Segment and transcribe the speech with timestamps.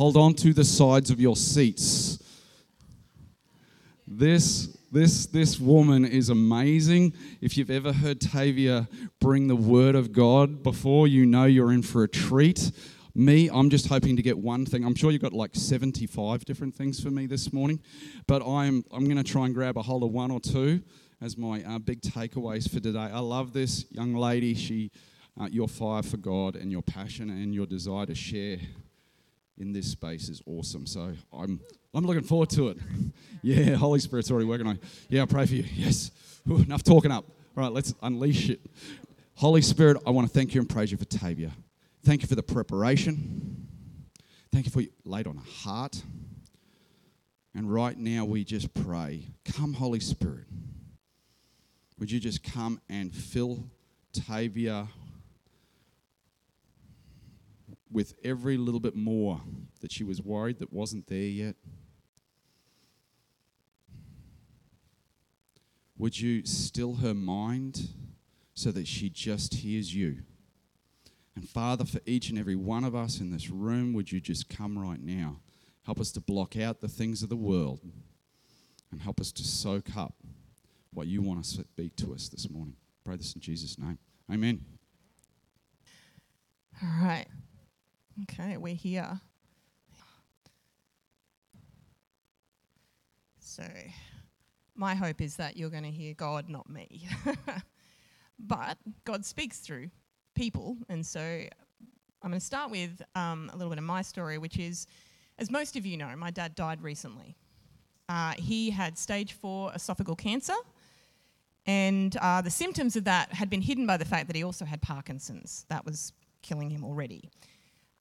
[0.00, 2.18] hold on to the sides of your seats.
[4.08, 7.12] This this this woman is amazing.
[7.42, 8.88] If you've ever heard Tavia
[9.20, 12.72] bring the word of God before, you know you're in for a treat.
[13.14, 14.86] Me, I'm just hoping to get one thing.
[14.86, 17.78] I'm sure you've got like 75 different things for me this morning,
[18.26, 20.80] but I'm I'm going to try and grab a hold of one or two
[21.20, 23.10] as my uh, big takeaways for today.
[23.12, 24.54] I love this young lady.
[24.54, 24.92] She,
[25.38, 28.56] uh, your fire for God and your passion and your desire to share
[29.60, 30.86] in this space is awesome.
[30.86, 31.60] So I'm
[31.94, 32.78] I'm looking forward to it.
[33.42, 34.78] Yeah, Holy Spirit's already working on.
[35.08, 35.64] Yeah, I pray for you.
[35.74, 36.10] Yes.
[36.46, 37.24] Ooh, enough talking up.
[37.56, 38.60] All right, let's unleash it.
[39.36, 41.50] Holy Spirit, I want to thank you and praise you for Tavia.
[42.04, 43.66] Thank you for the preparation.
[44.52, 46.02] Thank you for you laid on a heart.
[47.54, 50.44] And right now we just pray, come Holy Spirit.
[51.98, 53.64] Would you just come and fill
[54.12, 54.88] Tavia
[57.90, 59.40] with every little bit more
[59.80, 61.56] that she was worried that wasn't there yet?
[65.98, 67.88] Would you still her mind
[68.54, 70.22] so that she just hears you?
[71.36, 74.48] And Father, for each and every one of us in this room, would you just
[74.48, 75.40] come right now?
[75.84, 77.80] Help us to block out the things of the world
[78.90, 80.14] and help us to soak up
[80.92, 82.74] what you want to speak to us this morning.
[83.04, 83.98] Pray this in Jesus' name.
[84.30, 84.64] Amen.
[86.82, 87.26] All right.
[88.22, 89.20] Okay, we're here.
[93.38, 93.64] So,
[94.74, 97.08] my hope is that you're going to hear God, not me.
[98.38, 99.90] but God speaks through
[100.34, 104.38] people, and so I'm going to start with um, a little bit of my story,
[104.38, 104.86] which is,
[105.38, 107.36] as most of you know, my dad died recently.
[108.08, 110.56] Uh, he had stage four esophageal cancer,
[111.66, 114.64] and uh, the symptoms of that had been hidden by the fact that he also
[114.64, 115.64] had Parkinson's.
[115.68, 117.30] That was killing him already.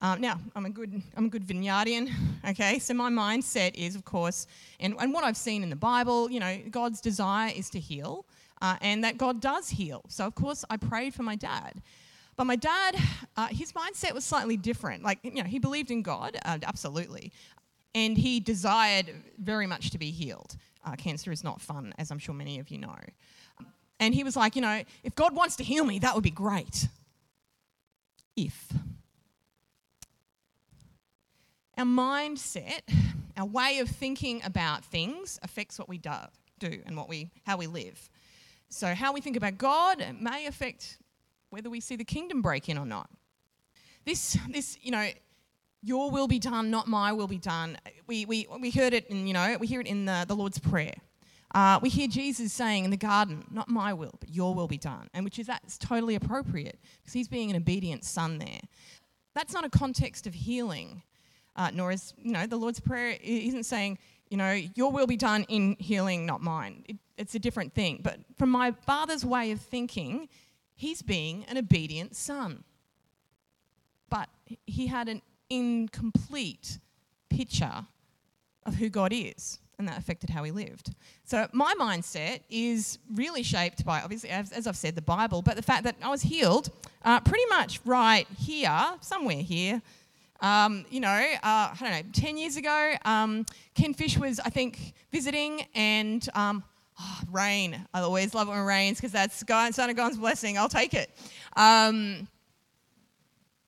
[0.02, 2.10] Um, now, I'm a good, I'm a good vineyardian,
[2.50, 2.80] okay?
[2.80, 4.48] So my mindset is, of course,
[4.80, 8.26] and, and what I've seen in the Bible, you know, God's desire is to heal,
[8.62, 10.02] uh, and that God does heal.
[10.08, 11.82] So, of course, I prayed for my dad.
[12.38, 12.96] But my dad,
[13.36, 15.04] uh, his mindset was slightly different.
[15.04, 17.34] Like, you know, he believed in God, uh, absolutely,
[17.94, 20.56] and he desired very much to be healed.
[20.86, 22.96] Uh, cancer is not fun, as I'm sure many of you know.
[24.00, 26.32] And he was like, you know, if God wants to heal me, that would be
[26.32, 26.88] great.
[28.38, 28.72] If
[31.80, 32.82] our mindset,
[33.38, 36.12] our way of thinking about things affects what we do,
[36.60, 38.10] do and what we, how we live.
[38.68, 41.00] So, how we think about God may affect
[41.50, 43.10] whether we see the kingdom break in or not.
[44.06, 45.10] This, this, you know,
[45.82, 47.78] your will be done, not my will be done.
[48.06, 50.60] We, we, we heard it in, you know, we hear it in the, the Lord's
[50.60, 50.96] Prayer.
[51.56, 54.78] Uh, we hear Jesus saying in the garden, not my will, but your will be
[54.78, 55.10] done.
[55.14, 58.60] And which is that's totally appropriate because he's being an obedient son there.
[59.34, 61.02] That's not a context of healing
[61.56, 63.98] uh, nor is, you know, the Lord's Prayer isn't saying,
[64.30, 66.84] you know, your will be done in healing, not mine.
[66.88, 68.00] It, it's a different thing.
[68.02, 70.30] But from my father's way of thinking,
[70.76, 72.64] he's being an obedient son.
[74.10, 74.30] But
[74.66, 76.80] he had an incomplete
[77.30, 77.86] picture
[78.66, 80.94] of who God is, and that affected how he lived.
[81.24, 85.56] So my mindset is really shaped by, obviously, as, as I've said, the Bible, but
[85.56, 86.70] the fact that I was healed
[87.04, 89.82] uh, pretty much right here, somewhere here,
[90.42, 93.46] um, you know, uh, I don't know, 10 years ago, um,
[93.76, 96.64] Ken Fish was, I think, visiting and um,
[97.00, 97.86] oh, rain.
[97.94, 100.58] I always love it when it rains because that's God, Son of God's blessing.
[100.58, 101.10] I'll take it.
[101.56, 102.28] Um,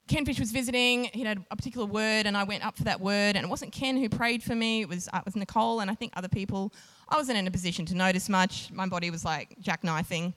[0.07, 1.05] Ken Fish was visiting.
[1.05, 3.35] He had a particular word, and I went up for that word.
[3.35, 4.81] And it wasn't Ken who prayed for me.
[4.81, 6.73] It was uh, it was Nicole, and I think other people.
[7.07, 8.71] I wasn't in a position to notice much.
[8.71, 10.33] My body was like jackknifing,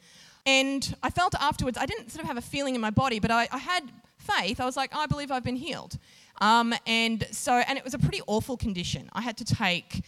[0.47, 1.77] and I felt afterwards.
[1.77, 4.61] I didn't sort of have a feeling in my body, but I, I had faith.
[4.61, 5.99] I was like, I believe I've been healed.
[6.41, 9.09] Um, and so, and it was a pretty awful condition.
[9.13, 10.03] I had to take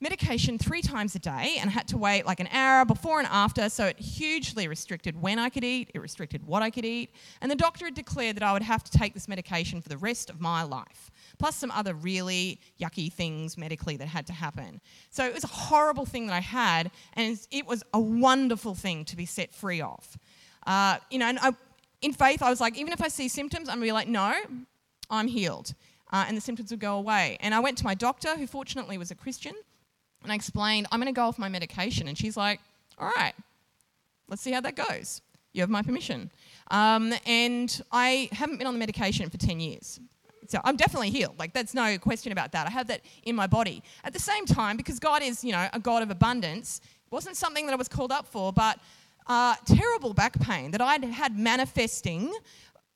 [0.00, 3.68] medication three times a day and had to wait like an hour before and after.
[3.68, 7.10] So it hugely restricted when I could eat, it restricted what I could eat.
[7.40, 9.98] And the doctor had declared that I would have to take this medication for the
[9.98, 14.80] rest of my life, plus some other really yucky things medically that had to happen.
[15.10, 19.04] So it was a horrible thing that I had, and it was a wonderful thing
[19.06, 20.16] to be set free of.
[20.64, 21.52] Uh, you know, and I,
[22.02, 24.32] in faith, I was like, even if I see symptoms, I'm gonna be like, no,
[25.10, 25.74] I'm healed.
[26.10, 27.36] Uh, and the symptoms would go away.
[27.40, 29.54] And I went to my doctor, who fortunately was a Christian,
[30.22, 32.08] and I explained, I'm going to go off my medication.
[32.08, 32.60] And she's like,
[32.98, 33.34] all right,
[34.28, 35.20] let's see how that goes.
[35.52, 36.30] You have my permission.
[36.70, 40.00] Um, and I haven't been on the medication for 10 years.
[40.48, 41.38] So I'm definitely healed.
[41.38, 42.66] Like, that's no question about that.
[42.66, 43.82] I have that in my body.
[44.02, 47.36] At the same time, because God is, you know, a God of abundance, it wasn't
[47.36, 48.78] something that I was called up for, but
[49.26, 52.32] uh, terrible back pain that I'd had manifesting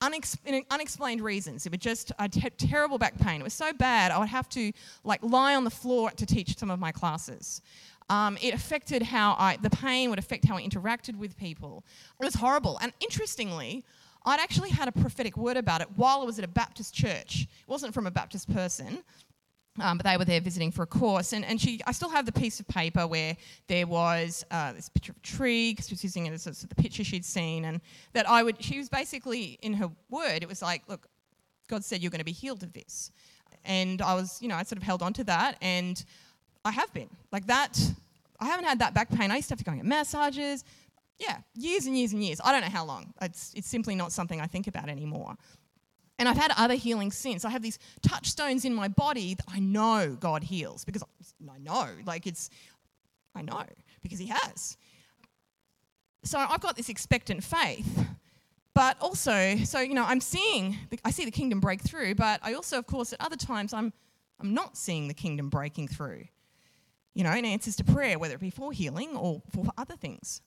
[0.02, 1.64] unex- unexplained reasons.
[1.64, 3.40] It was just I had terrible back pain.
[3.40, 4.72] It was so bad I would have to
[5.04, 7.62] like lie on the floor to teach some of my classes.
[8.10, 11.84] Um, it affected how I, the pain would affect how I interacted with people.
[12.20, 12.78] It was horrible.
[12.82, 13.84] And interestingly,
[14.26, 17.42] I'd actually had a prophetic word about it while I was at a Baptist church.
[17.42, 19.02] It wasn't from a Baptist person,
[19.80, 21.32] um, but they were there visiting for a course.
[21.32, 23.36] And, and she, I still have the piece of paper where
[23.68, 26.60] there was uh, this picture of a tree, because she was using it as, as
[26.60, 27.64] the picture she'd seen.
[27.64, 27.80] And
[28.12, 31.06] that I would, she was basically, in her word, it was like, look,
[31.68, 33.10] God said you're going to be healed of this.
[33.64, 35.56] And I was, you know, I sort of held on to that.
[35.62, 36.04] And
[36.64, 37.08] I have been.
[37.30, 37.78] Like that,
[38.40, 39.30] I haven't had that back pain.
[39.30, 40.64] I used to have to go and get massages.
[41.18, 42.40] Yeah, years and years and years.
[42.44, 43.14] I don't know how long.
[43.22, 45.36] It's, it's simply not something I think about anymore.
[46.22, 47.44] And I've had other healings since.
[47.44, 51.02] I have these touchstones in my body that I know God heals because
[51.52, 52.48] I know, like it's,
[53.34, 53.64] I know
[54.04, 54.76] because He has.
[56.22, 58.06] So I've got this expectant faith.
[58.72, 62.52] But also, so, you know, I'm seeing, I see the kingdom break through, but I
[62.52, 63.92] also, of course, at other times, I'm,
[64.38, 66.26] I'm not seeing the kingdom breaking through
[67.14, 70.40] you know, in answers to prayer, whether it be for healing or for other things.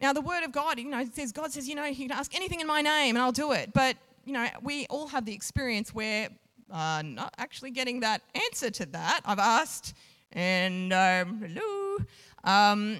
[0.00, 2.34] Now, the word of God, you know, says, God says, you know, you can ask
[2.34, 3.72] anything in my name and I'll do it.
[3.72, 6.28] But, you know, we all have the experience where
[6.70, 9.20] uh, not actually getting that answer to that.
[9.24, 9.94] I've asked,
[10.32, 11.98] and um, hello.
[12.42, 12.98] Um,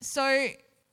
[0.00, 0.48] so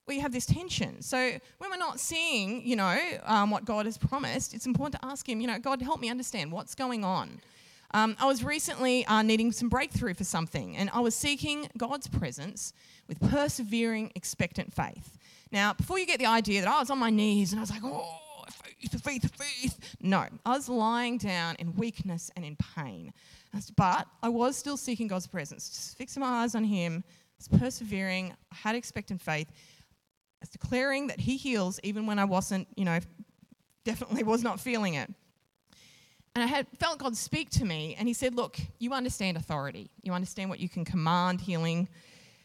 [0.08, 1.02] we have this tension.
[1.02, 1.18] So
[1.58, 5.28] when we're not seeing, you know, um, what God has promised, it's important to ask
[5.28, 7.42] Him, you know, God, help me understand what's going on.
[7.94, 12.08] Um, I was recently uh, needing some breakthrough for something, and I was seeking God's
[12.08, 12.72] presence
[13.08, 15.18] with persevering, expectant faith.
[15.52, 17.72] Now, before you get the idea that I was on my knees and I was
[17.72, 18.18] like, oh,
[18.90, 19.96] faith, faith, faith.
[20.00, 23.14] No, I was lying down in weakness and in pain.
[23.76, 27.04] But I was still seeking God's presence, just fixing my eyes on Him,
[27.58, 29.48] persevering, I had expectant faith.
[29.50, 33.00] I was declaring that He heals even when I wasn't, you know,
[33.84, 35.10] definitely was not feeling it.
[36.34, 39.92] And I had felt God speak to me, and He said, Look, you understand authority.
[40.02, 41.90] You understand what you can command healing.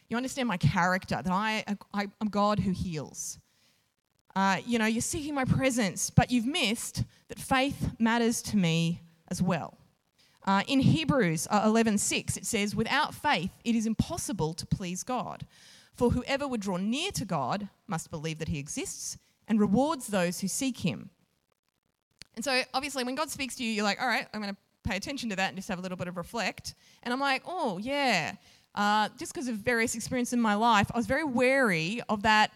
[0.09, 1.63] You understand my character, that I,
[1.93, 3.39] I, am God who heals.
[4.37, 9.01] Uh, you know, you're seeking my presence, but you've missed that faith matters to me
[9.29, 9.79] as well.
[10.45, 15.47] Uh, in Hebrews 11:6, uh, it says, "Without faith, it is impossible to please God.
[15.95, 19.17] For whoever would draw near to God must believe that He exists
[19.47, 21.09] and rewards those who seek Him."
[22.35, 24.61] And so, obviously, when God speaks to you, you're like, all right, I'm going to
[24.83, 26.75] pay attention to that and just have a little bit of reflect.
[27.01, 28.35] And I'm like, oh, yeah.
[28.75, 32.51] Uh, just because of various experiences in my life, I was very wary of that.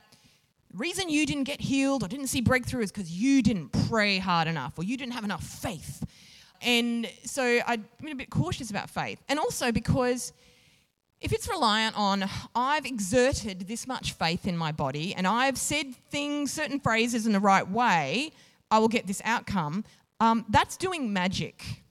[0.73, 4.47] Reason you didn't get healed or didn't see breakthrough is because you didn't pray hard
[4.47, 6.03] enough or you didn't have enough faith.
[6.61, 9.21] And so I've been a bit cautious about faith.
[9.27, 10.31] And also because
[11.19, 12.23] if it's reliant on,
[12.55, 17.33] I've exerted this much faith in my body and I've said things, certain phrases in
[17.33, 18.31] the right way,
[18.69, 19.83] I will get this outcome,
[20.19, 21.83] um, that's doing magic.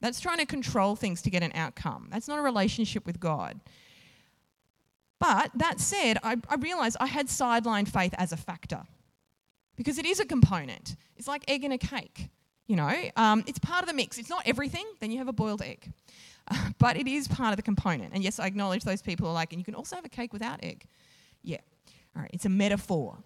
[0.00, 2.08] That's trying to control things to get an outcome.
[2.10, 3.60] That's not a relationship with God.
[5.20, 8.82] But that said, I, I realized I had sidelined faith as a factor
[9.76, 10.96] because it is a component.
[11.16, 12.28] It's like egg in a cake.
[12.66, 14.18] You know, um, it's part of the mix.
[14.18, 15.92] It's not everything, then you have a boiled egg.
[16.78, 18.14] But it is part of the component.
[18.14, 20.32] And yes, I acknowledge those people are like, and you can also have a cake
[20.32, 20.84] without egg.
[21.42, 21.58] Yeah.
[22.16, 23.18] All right, it's a metaphor.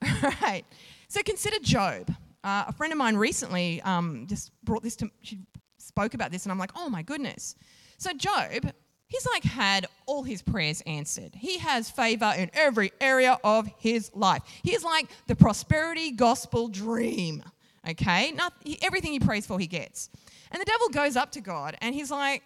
[0.22, 0.64] All right.
[1.08, 2.10] So consider Job.
[2.44, 5.40] Uh, a friend of mine recently um, just brought this to, she
[5.78, 7.56] spoke about this, and I'm like, oh my goodness.
[7.98, 8.72] So Job,
[9.08, 11.34] he's like had all his prayers answered.
[11.34, 14.42] He has favor in every area of his life.
[14.62, 17.42] He's like the prosperity gospel dream.
[17.88, 20.10] Okay, Not, he, everything he prays for, he gets.
[20.50, 22.42] And the devil goes up to God and he's like,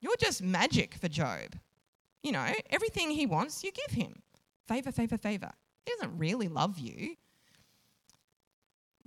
[0.00, 1.54] You're just magic for Job.
[2.22, 4.22] You know, everything he wants, you give him.
[4.66, 5.50] Favor, favor, favor.
[5.86, 7.16] He doesn't really love you.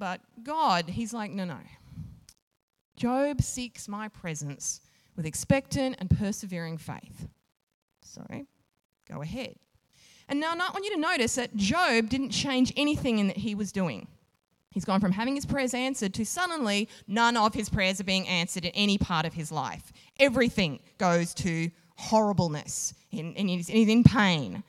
[0.01, 1.59] But God, He's like, no, no.
[2.95, 4.81] Job seeks my presence
[5.15, 7.27] with expectant and persevering faith.
[8.03, 8.25] So
[9.10, 9.56] go ahead.
[10.27, 13.53] And now I want you to notice that Job didn't change anything in that he
[13.56, 14.08] was doing.
[14.72, 18.27] He's gone from having his prayers answered to suddenly none of his prayers are being
[18.27, 19.91] answered in any part of his life.
[20.18, 24.63] Everything goes to horribleness, and, he's in pain.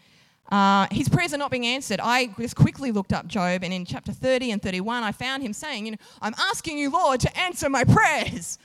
[0.51, 2.01] Uh, his prayers are not being answered.
[2.03, 5.53] I just quickly looked up Job, and in chapter 30 and 31, I found him
[5.53, 8.59] saying, You know, I'm asking you, Lord, to answer my prayers.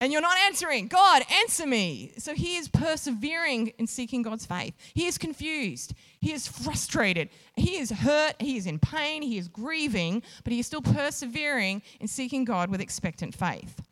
[0.00, 0.86] And you're not answering.
[0.86, 2.12] God, answer me.
[2.18, 4.74] So he is persevering in seeking God's faith.
[4.94, 5.92] He is confused.
[6.20, 7.30] He is frustrated.
[7.56, 8.34] He is hurt.
[8.40, 9.22] He is in pain.
[9.22, 13.82] He is grieving, but he is still persevering in seeking God with expectant faith.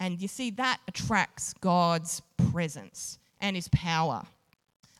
[0.00, 4.24] And you see, that attracts God's presence and his power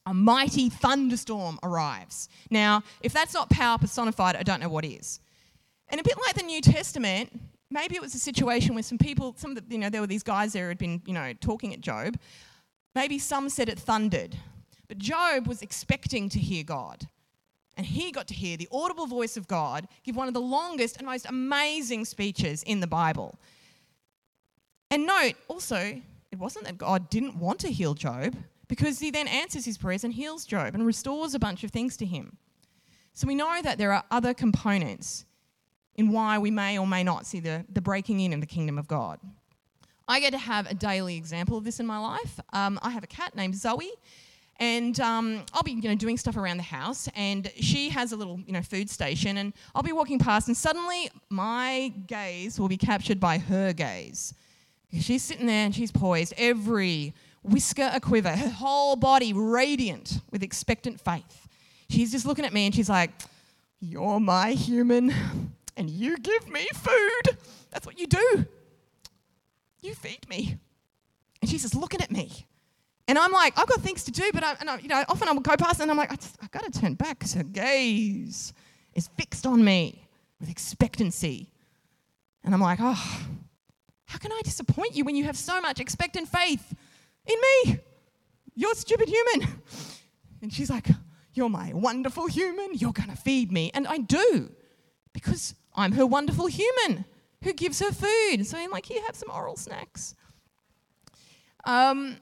[0.06, 2.28] a mighty thunderstorm arrives.
[2.50, 5.20] Now, if that's not power personified, I don't know what is.
[5.88, 7.40] And a bit like the New Testament,
[7.75, 10.07] maybe it was a situation where some people, some of the, you know, there were
[10.07, 12.16] these guys there who had been, you know, talking at Job.
[12.95, 14.37] Maybe some said it thundered.
[14.88, 17.09] But Job was expecting to hear God.
[17.76, 20.97] And he got to hear the audible voice of God give one of the longest
[20.99, 23.37] and most amazing speeches in the Bible.
[24.90, 26.00] And note also,
[26.31, 28.37] it wasn't that God didn't want to heal Job,
[28.69, 31.97] because he then answers his prayers and heals Job and restores a bunch of things
[31.97, 32.37] to him.
[33.12, 35.26] So we know that there are other components
[35.96, 38.78] in why we may or may not see the, the breaking in of the kingdom
[38.78, 39.18] of God.
[40.06, 42.38] I get to have a daily example of this in my life.
[42.52, 43.90] Um, I have a cat named Zoe,
[44.60, 48.16] and um, I'll be you know doing stuff around the house, and she has a
[48.16, 52.68] little you know food station, and I'll be walking past, and suddenly my gaze will
[52.68, 54.34] be captured by her gaze.
[55.00, 60.42] She's sitting there and she's poised, every whisker a quiver, her whole body radiant with
[60.42, 61.48] expectant faith.
[61.90, 63.10] She's just looking at me and she's like,
[63.80, 65.12] "You're my human,
[65.76, 67.38] and you give me food.
[67.71, 68.47] That's what you do.
[69.81, 70.59] You feed me."
[71.43, 72.47] And she's just looking at me.
[73.07, 75.28] And I'm like, I've got things to do, but I, and I, you know, often
[75.28, 77.43] I will go past and I'm like, I have got to turn back because her
[77.43, 78.54] gaze
[78.95, 80.09] is fixed on me
[80.40, 81.50] with expectancy.
[82.43, 83.26] And I'm like, oh,
[84.07, 86.75] how can I disappoint you when you have so much expectant faith
[87.26, 87.78] in me?
[88.54, 89.61] You're a stupid human.
[90.40, 90.88] And she's like,
[91.33, 92.75] You're my wonderful human.
[92.75, 93.71] You're going to feed me.
[93.75, 94.52] And I do
[95.12, 97.04] because I'm her wonderful human
[97.43, 98.47] who gives her food.
[98.47, 100.14] So I'm like, Here, have some oral snacks.
[101.64, 102.19] Um,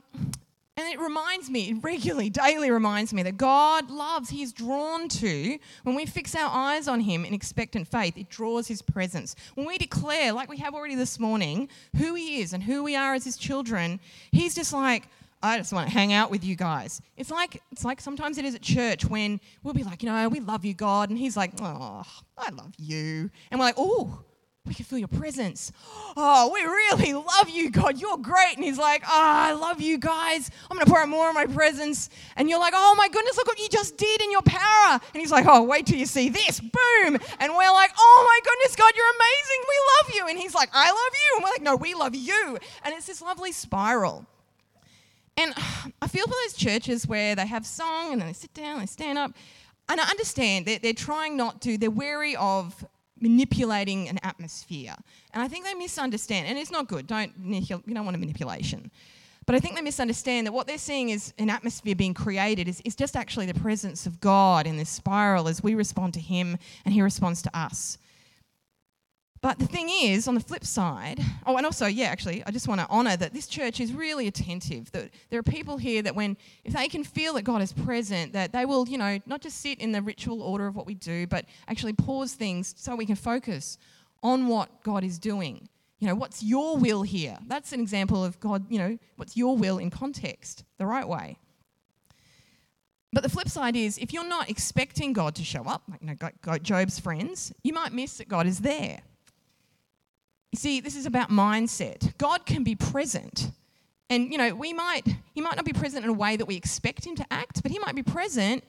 [0.74, 5.08] and it reminds me, it regularly, daily reminds me that God loves, He is drawn
[5.08, 9.36] to, when we fix our eyes on Him in expectant faith, it draws His presence.
[9.54, 11.68] When we declare, like we have already this morning,
[11.98, 15.08] who He is and who we are as His children, He's just like,
[15.42, 17.00] I just want to hang out with you guys.
[17.16, 20.28] It's like it's like sometimes it is at church when we'll be like, you know,
[20.28, 22.04] we love you, God, and He's like, oh,
[22.38, 24.24] I love you, and we're like, oh,
[24.64, 25.72] we can feel your presence.
[26.14, 27.98] Oh, we really love you, God.
[27.98, 28.54] You're great.
[28.56, 30.50] And he's like, oh, I love you guys.
[30.70, 32.10] I'm going to pour out more of my presence.
[32.36, 35.00] And you're like, oh my goodness, look what you just did in your power.
[35.14, 36.60] And he's like, oh, wait till you see this.
[36.60, 37.18] Boom.
[37.40, 39.62] And we're like, oh my goodness, God, you're amazing.
[39.62, 40.28] We love you.
[40.28, 41.36] And he's like, I love you.
[41.36, 42.58] And we're like, no, we love you.
[42.84, 44.26] And it's this lovely spiral.
[45.36, 45.52] And
[46.02, 48.86] I feel for those churches where they have song and then they sit down, they
[48.86, 49.32] stand up.
[49.88, 52.84] And I understand that they're trying not to, they're wary of
[53.20, 54.94] manipulating an atmosphere.
[55.32, 57.06] And I think they misunderstand, and it's not good.
[57.06, 58.90] Don't you don't want a manipulation.
[59.44, 62.80] But I think they misunderstand that what they're seeing is an atmosphere being created is,
[62.84, 66.58] is just actually the presence of God in this spiral as we respond to Him
[66.84, 67.98] and He responds to us.
[69.42, 72.68] But the thing is, on the flip side, oh, and also, yeah, actually, I just
[72.68, 74.92] want to honour that this church is really attentive.
[74.92, 78.32] That there are people here that, when if they can feel that God is present,
[78.34, 80.94] that they will, you know, not just sit in the ritual order of what we
[80.94, 83.78] do, but actually pause things so we can focus
[84.22, 85.68] on what God is doing.
[85.98, 87.36] You know, what's your will here?
[87.48, 91.36] That's an example of God, you know, what's your will in context, the right way.
[93.12, 96.16] But the flip side is, if you're not expecting God to show up, like you
[96.46, 99.00] know, Job's friends, you might miss that God is there.
[100.52, 102.16] You see, this is about mindset.
[102.18, 103.50] God can be present.
[104.10, 105.04] And you know, we might
[105.34, 107.72] he might not be present in a way that we expect him to act, but
[107.72, 108.62] he might be present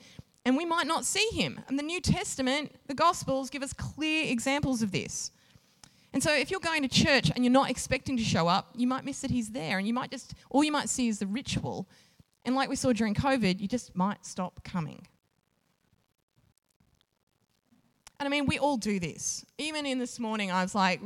[0.46, 1.60] and we might not see him.
[1.68, 5.32] And the New Testament, the Gospels give us clear examples of this.
[6.14, 8.88] And so if you're going to church and you're not expecting to show up, you
[8.88, 11.28] might miss that he's there and you might just all you might see is the
[11.28, 11.90] ritual.
[12.46, 15.08] And like we saw during COVID, you just might stop coming.
[18.20, 19.46] And I mean, we all do this.
[19.58, 21.02] Even in this morning, I was like,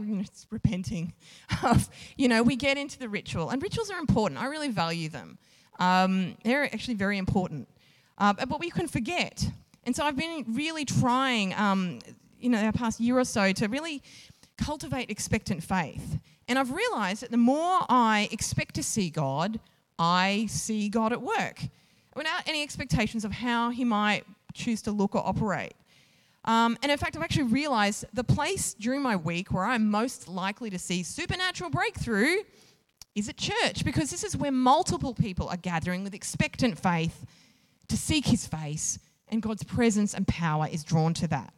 [0.52, 1.14] repenting
[1.64, 3.50] of, you know, we get into the ritual.
[3.50, 4.42] And rituals are important.
[4.42, 5.38] I really value them.
[5.80, 7.68] Um, they're actually very important.
[8.18, 9.50] Uh, but we can forget.
[9.84, 12.00] And so I've been really trying, um,
[12.40, 14.02] you know, our past year or so to really
[14.58, 16.20] cultivate expectant faith.
[16.48, 19.60] And I've realized that the more I expect to see God,
[20.00, 21.62] I see God at work
[22.16, 24.24] without any expectations of how He might
[24.54, 25.74] choose to look or operate.
[26.48, 30.30] Um, and in fact, I've actually realized the place during my week where I'm most
[30.30, 32.38] likely to see supernatural breakthrough
[33.16, 37.26] is at church because this is where multiple people are gathering with expectant faith
[37.90, 39.00] to seek his face,
[39.30, 41.54] and God's presence and power is drawn to that.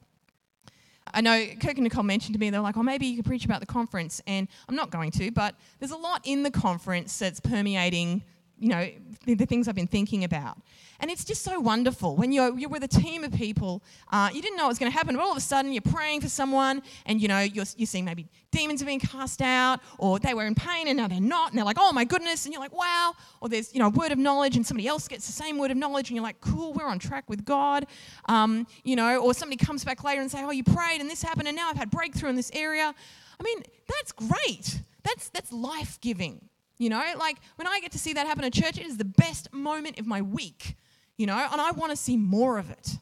[1.13, 3.45] I know Kirk and Nicole mentioned to me, they're like, oh, maybe you could preach
[3.45, 4.21] about the conference.
[4.27, 8.23] And I'm not going to, but there's a lot in the conference that's permeating
[8.59, 8.89] you know,
[9.25, 10.57] the, the, things I've been thinking about.
[10.99, 13.81] And it's just so wonderful when you're, you're with a team of people.
[14.11, 15.81] Uh, you didn't know what was going to happen, but all of a sudden you're
[15.81, 19.79] praying for someone, and you know you're, you're seeing maybe demons are being cast out,
[19.97, 22.45] or they were in pain and now they're not, and they're like, oh my goodness,
[22.45, 23.13] and you're like, wow.
[23.41, 25.71] Or there's you know a word of knowledge, and somebody else gets the same word
[25.71, 27.85] of knowledge, and you're like, cool, we're on track with God.
[28.25, 31.21] Um, you know, or somebody comes back later and say, oh, you prayed and this
[31.21, 32.93] happened, and now I've had breakthrough in this area.
[33.39, 34.81] I mean, that's great.
[35.03, 36.48] That's that's life giving.
[36.79, 39.05] You know, like when I get to see that happen at church, it is the
[39.05, 40.77] best moment of my week,
[41.17, 42.97] you know, and I want to see more of it.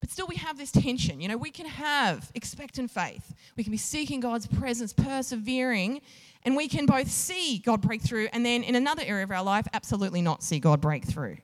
[0.00, 1.20] But still, we have this tension.
[1.20, 6.00] You know, we can have expectant faith, we can be seeking God's presence, persevering,
[6.44, 9.42] and we can both see God break through and then in another area of our
[9.42, 11.38] life, absolutely not see God break through.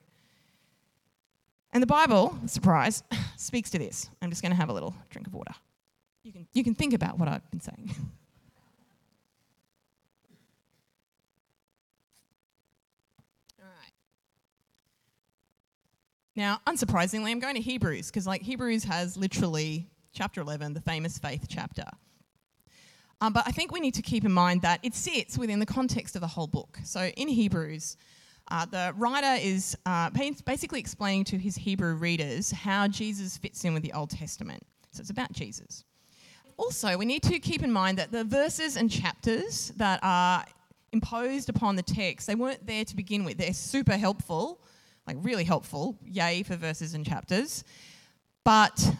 [1.73, 3.03] And the Bible, surprise,
[3.37, 4.09] speaks to this.
[4.23, 5.55] I'm just going to have a little drink of water.
[6.23, 7.95] You can, you can think about what I've been saying.
[16.37, 21.19] Now, unsurprisingly, I'm going to Hebrews because, like, Hebrews has literally chapter 11, the famous
[21.19, 21.85] faith chapter.
[23.21, 25.67] Um, but I think we need to keep in mind that it sits within the
[25.67, 26.79] context of the whole book.
[26.85, 27.97] So in Hebrews,
[28.50, 30.11] uh, the writer is uh,
[30.45, 34.62] basically explaining to his Hebrew readers how Jesus fits in with the Old Testament.
[34.93, 35.85] So it's about Jesus.
[36.57, 40.45] Also, we need to keep in mind that the verses and chapters that are
[40.92, 43.38] imposed upon the text, they weren't there to begin with.
[43.38, 44.61] They're super helpful
[45.06, 45.99] like really helpful.
[46.04, 47.64] Yay for verses and chapters.
[48.44, 48.94] But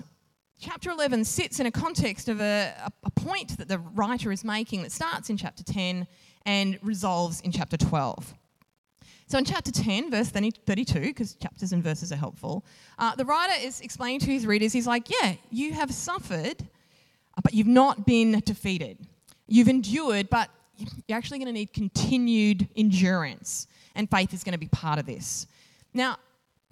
[0.59, 4.83] chapter 11 sits in a context of a, a, point that the writer is making
[4.83, 6.07] that starts in chapter 10
[6.47, 8.35] and resolves in chapter 12.
[9.27, 12.65] So in chapter 10, verse 32, because chapters and verses are helpful,
[12.99, 16.67] uh, the writer is explaining to his readers, he's like, yeah, you have suffered,
[17.43, 18.99] but you've not been defeated.
[19.47, 20.51] You've endured, but
[21.07, 25.07] you're actually going to need continued endurance, and faith is going to be part of
[25.07, 25.47] this.
[25.93, 26.17] Now,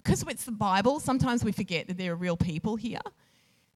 [0.03, 3.01] because it's the Bible, sometimes we forget that there are real people here.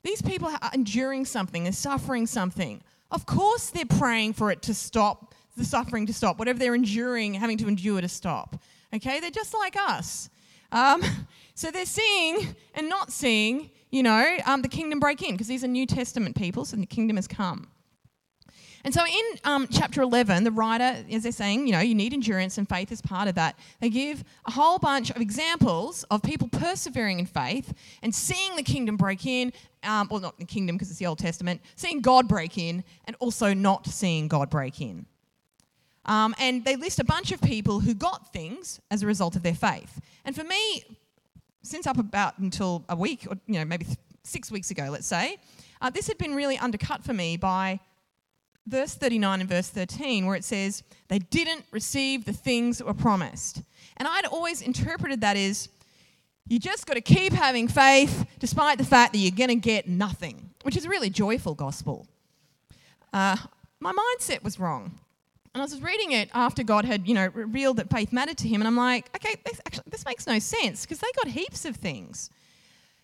[0.03, 2.81] These people are enduring something, they're suffering something.
[3.11, 7.35] Of course, they're praying for it to stop, the suffering to stop, whatever they're enduring,
[7.35, 8.61] having to endure to stop.
[8.93, 10.29] Okay, they're just like us.
[10.71, 11.03] Um,
[11.55, 15.63] so they're seeing and not seeing, you know, um, the kingdom break in because these
[15.63, 17.67] are New Testament people, so the kingdom has come.
[18.85, 22.13] And so in um, chapter 11, the writer, as they're saying, you know, you need
[22.13, 23.57] endurance and faith is part of that.
[23.79, 28.63] They give a whole bunch of examples of people persevering in faith and seeing the
[28.63, 32.27] kingdom break in, um, well, not the kingdom because it's the Old Testament, seeing God
[32.27, 35.05] break in and also not seeing God break in.
[36.05, 39.43] Um, and they list a bunch of people who got things as a result of
[39.43, 40.01] their faith.
[40.25, 40.83] And for me,
[41.61, 43.85] since up about until a week, or you know, maybe
[44.23, 45.37] six weeks ago, let's say,
[45.81, 47.79] uh, this had been really undercut for me by
[48.67, 52.93] verse 39 and verse 13, where it says, They didn't receive the things that were
[52.93, 53.61] promised.
[53.97, 55.69] And I'd always interpreted that as,
[56.47, 59.87] you just got to keep having faith despite the fact that you're going to get
[59.87, 62.05] nothing, which is a really joyful gospel.
[63.13, 63.37] Uh,
[63.79, 64.99] my mindset was wrong.
[65.53, 68.47] And I was reading it after God had, you know, revealed that faith mattered to
[68.47, 71.63] him, and I'm like, okay, this, actually, this makes no sense because they got heaps
[71.65, 72.31] of things.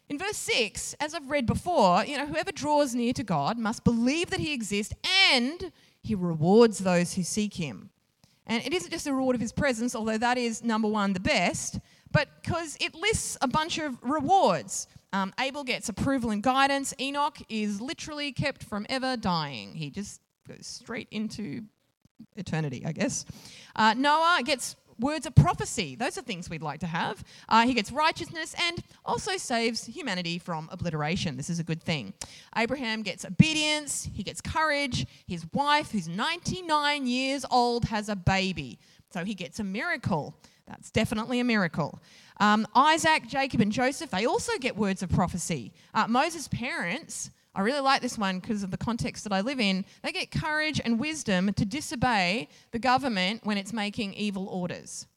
[0.09, 3.83] In verse 6, as I've read before, you know, whoever draws near to God must
[3.83, 4.93] believe that he exists
[5.31, 7.91] and he rewards those who seek him.
[8.47, 11.19] And it isn't just a reward of his presence, although that is number one, the
[11.19, 11.79] best,
[12.11, 14.87] but because it lists a bunch of rewards.
[15.13, 16.91] Um, Abel gets approval and guidance.
[16.99, 19.75] Enoch is literally kept from ever dying.
[19.75, 21.61] He just goes straight into
[22.35, 23.25] eternity, I guess.
[23.75, 25.95] Uh, Noah gets words of prophecy.
[25.95, 27.23] Those are things we'd like to have.
[27.47, 31.37] Uh, he gets righteousness and also saves humanity from obliteration.
[31.37, 32.13] This is a good thing.
[32.55, 35.05] Abraham gets obedience, he gets courage.
[35.27, 38.79] His wife, who's 99 years old, has a baby.
[39.11, 40.35] So he gets a miracle.
[40.67, 41.99] That's definitely a miracle.
[42.39, 45.73] Um, Isaac, Jacob, and Joseph, they also get words of prophecy.
[45.93, 49.59] Uh, Moses' parents, I really like this one because of the context that I live
[49.59, 49.83] in.
[50.01, 55.07] They get courage and wisdom to disobey the government when it's making evil orders,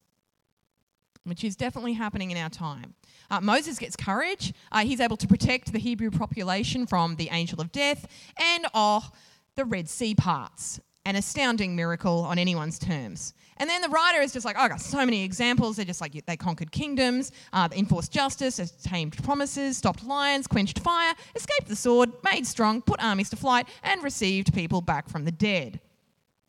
[1.23, 2.95] which is definitely happening in our time.
[3.31, 4.51] Uh, Moses gets courage.
[4.73, 8.05] Uh, he's able to protect the Hebrew population from the angel of death
[8.37, 9.09] and oh,
[9.55, 10.81] the Red Sea parts.
[11.05, 13.33] An astounding miracle on anyone's terms.
[13.57, 15.75] And then the writer is just like, oh, I got so many examples.
[15.75, 21.13] They're just like, they conquered kingdoms, uh, enforced justice, tamed promises, stopped lions, quenched fire,
[21.35, 25.31] escaped the sword, made strong, put armies to flight, and received people back from the
[25.31, 25.79] dead.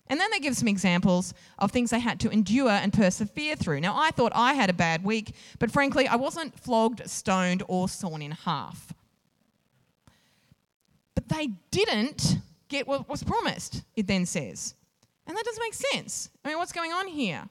[0.09, 3.81] And then they give some examples of things they had to endure and persevere through.
[3.81, 7.89] Now, I thought I had a bad week, but frankly, I wasn't flogged, stoned, or
[7.89, 8.93] sawn in half.
[11.15, 14.75] But they didn't get what was promised, it then says.
[15.27, 16.31] And that doesn't make sense.
[16.45, 17.49] I mean, what's going on here?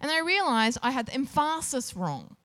[0.00, 2.36] And then I realized I had the emphasis wrong.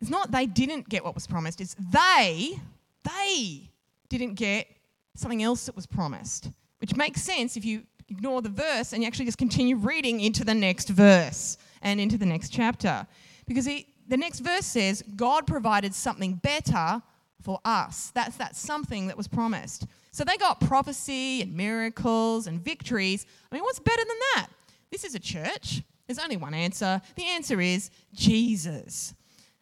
[0.00, 2.58] It's not they didn't get what was promised, it's they,
[3.04, 3.70] they
[4.08, 4.66] didn't get
[5.14, 9.06] something else that was promised, which makes sense if you ignore the verse and you
[9.06, 13.06] actually just continue reading into the next verse and into the next chapter.
[13.46, 17.02] Because he, the next verse says, God provided something better
[17.42, 18.10] for us.
[18.14, 19.86] That's that something that was promised.
[20.10, 23.26] So they got prophecy and miracles and victories.
[23.50, 24.48] I mean, what's better than that?
[24.90, 25.82] This is a church.
[26.06, 27.00] There's only one answer.
[27.16, 29.14] The answer is Jesus.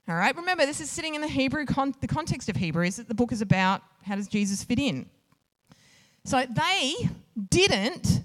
[0.09, 2.97] All right, remember, this is sitting in the Hebrew, con- the context of Hebrew is
[2.97, 5.09] that the book is about how does Jesus fit in.
[6.25, 6.95] So they
[7.49, 8.23] didn't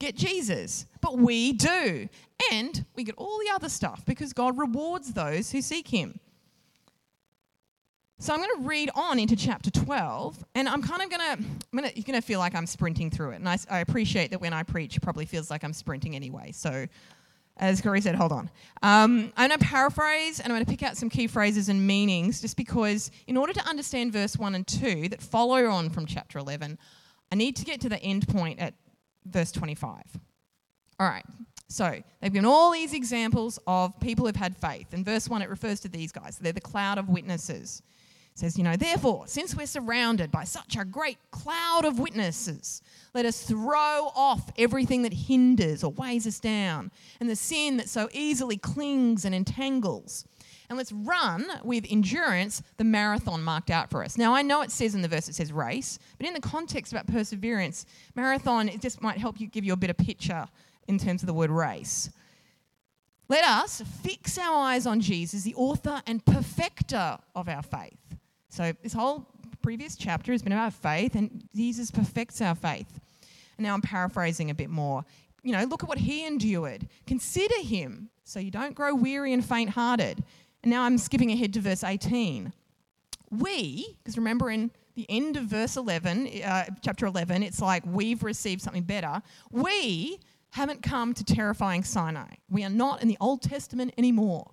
[0.00, 2.08] get Jesus, but we do.
[2.52, 6.18] And we get all the other stuff because God rewards those who seek Him.
[8.20, 11.88] So I'm going to read on into chapter 12, and I'm kind of going to,
[11.88, 13.36] to, you're going to feel like I'm sprinting through it.
[13.36, 16.50] And I, I appreciate that when I preach, it probably feels like I'm sprinting anyway.
[16.50, 16.86] So
[17.58, 18.50] as Corey said, hold on.
[18.82, 21.86] Um, I'm going to paraphrase and I'm going to pick out some key phrases and
[21.86, 26.06] meanings just because, in order to understand verse 1 and 2 that follow on from
[26.06, 26.78] chapter 11,
[27.30, 28.74] I need to get to the end point at
[29.26, 30.02] verse 25.
[31.00, 31.24] All right,
[31.68, 34.92] so they've given all these examples of people who've had faith.
[34.92, 36.38] In verse 1, it refers to these guys.
[36.38, 37.82] They're the cloud of witnesses.
[38.38, 43.26] Says, you know, therefore, since we're surrounded by such a great cloud of witnesses, let
[43.26, 48.08] us throw off everything that hinders or weighs us down and the sin that so
[48.12, 50.24] easily clings and entangles.
[50.68, 54.16] And let's run with endurance the marathon marked out for us.
[54.16, 56.92] Now, I know it says in the verse, it says race, but in the context
[56.92, 60.46] about perseverance, marathon, it just might help you give you a better picture
[60.86, 62.08] in terms of the word race.
[63.28, 68.07] Let us fix our eyes on Jesus, the author and perfecter of our faith.
[68.48, 69.26] So, this whole
[69.62, 73.00] previous chapter has been about faith, and Jesus perfects our faith.
[73.56, 75.04] And now I'm paraphrasing a bit more.
[75.42, 76.88] You know, look at what he endured.
[77.06, 80.22] Consider him so you don't grow weary and faint hearted.
[80.62, 82.52] And now I'm skipping ahead to verse 18.
[83.30, 88.22] We, because remember in the end of verse 11, uh, chapter 11, it's like we've
[88.22, 89.22] received something better.
[89.50, 90.18] We
[90.50, 92.34] haven't come to terrifying Sinai.
[92.50, 94.50] We are not in the Old Testament anymore.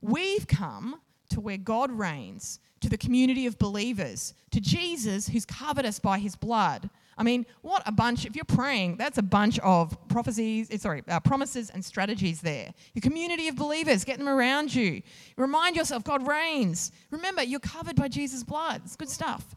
[0.00, 5.84] We've come to where God reigns, to the community of believers, to Jesus who's covered
[5.84, 6.88] us by his blood.
[7.18, 8.24] I mean, what a bunch.
[8.24, 12.72] If you're praying, that's a bunch of prophecies, eh, sorry, uh, promises and strategies there.
[12.94, 15.02] Your community of believers, get them around you.
[15.36, 16.92] Remind yourself God reigns.
[17.10, 18.82] Remember, you're covered by Jesus' blood.
[18.84, 19.56] It's good stuff.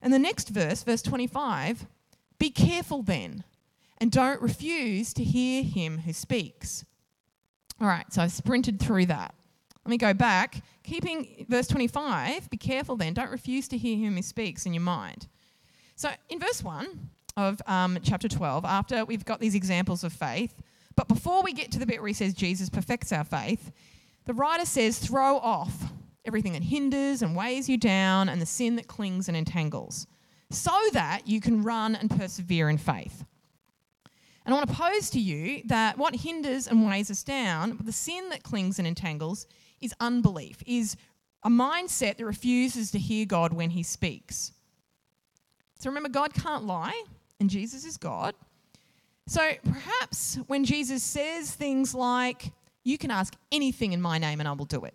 [0.00, 1.86] And the next verse, verse 25,
[2.38, 3.44] be careful then
[3.98, 6.86] and don't refuse to hear him who speaks.
[7.82, 9.34] All right, so I've sprinted through that.
[9.84, 10.62] Let me go back.
[10.84, 14.82] Keeping verse 25, be careful then, don't refuse to hear him who speaks in your
[14.82, 15.26] mind.
[15.96, 20.60] So, in verse 1 of um, chapter 12, after we've got these examples of faith,
[20.94, 23.72] but before we get to the bit where he says Jesus perfects our faith,
[24.24, 25.92] the writer says, throw off
[26.24, 30.06] everything that hinders and weighs you down and the sin that clings and entangles,
[30.50, 33.24] so that you can run and persevere in faith.
[34.44, 37.92] And I want to pose to you that what hinders and weighs us down, the
[37.92, 39.46] sin that clings and entangles,
[39.82, 40.96] is unbelief, is
[41.42, 44.52] a mindset that refuses to hear God when he speaks.
[45.78, 47.02] So remember, God can't lie,
[47.40, 48.34] and Jesus is God.
[49.26, 52.52] So perhaps when Jesus says things like,
[52.84, 54.94] You can ask anything in my name and I will do it.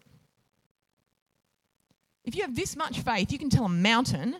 [2.25, 4.35] If you have this much faith, you can tell a mountain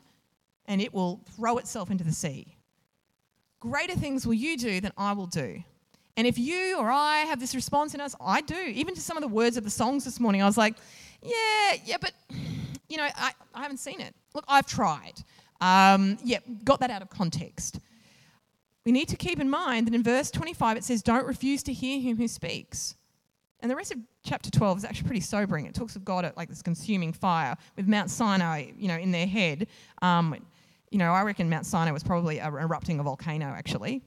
[0.66, 2.58] and it will throw itself into the sea.
[3.62, 5.64] Greater things will you do than I will do.
[6.18, 8.56] And if you or I have this response in us, I do.
[8.56, 10.76] Even to some of the words of the songs this morning, I was like,
[11.22, 12.12] yeah, yeah, but,
[12.90, 14.16] you know, I, I haven't seen it.
[14.34, 15.14] Look, I've tried.
[15.62, 17.80] Um, yeah, got that out of context.
[18.84, 21.74] We need to keep in mind that in verse 25 it says, Don't refuse to
[21.74, 22.96] hear him who speaks.
[23.60, 25.66] And the rest of chapter 12 is actually pretty sobering.
[25.66, 29.12] It talks of God at like this consuming fire with Mount Sinai, you know, in
[29.12, 29.68] their head.
[30.02, 30.36] Um,
[30.90, 34.04] you know, I reckon Mount Sinai was probably erupting a volcano, actually.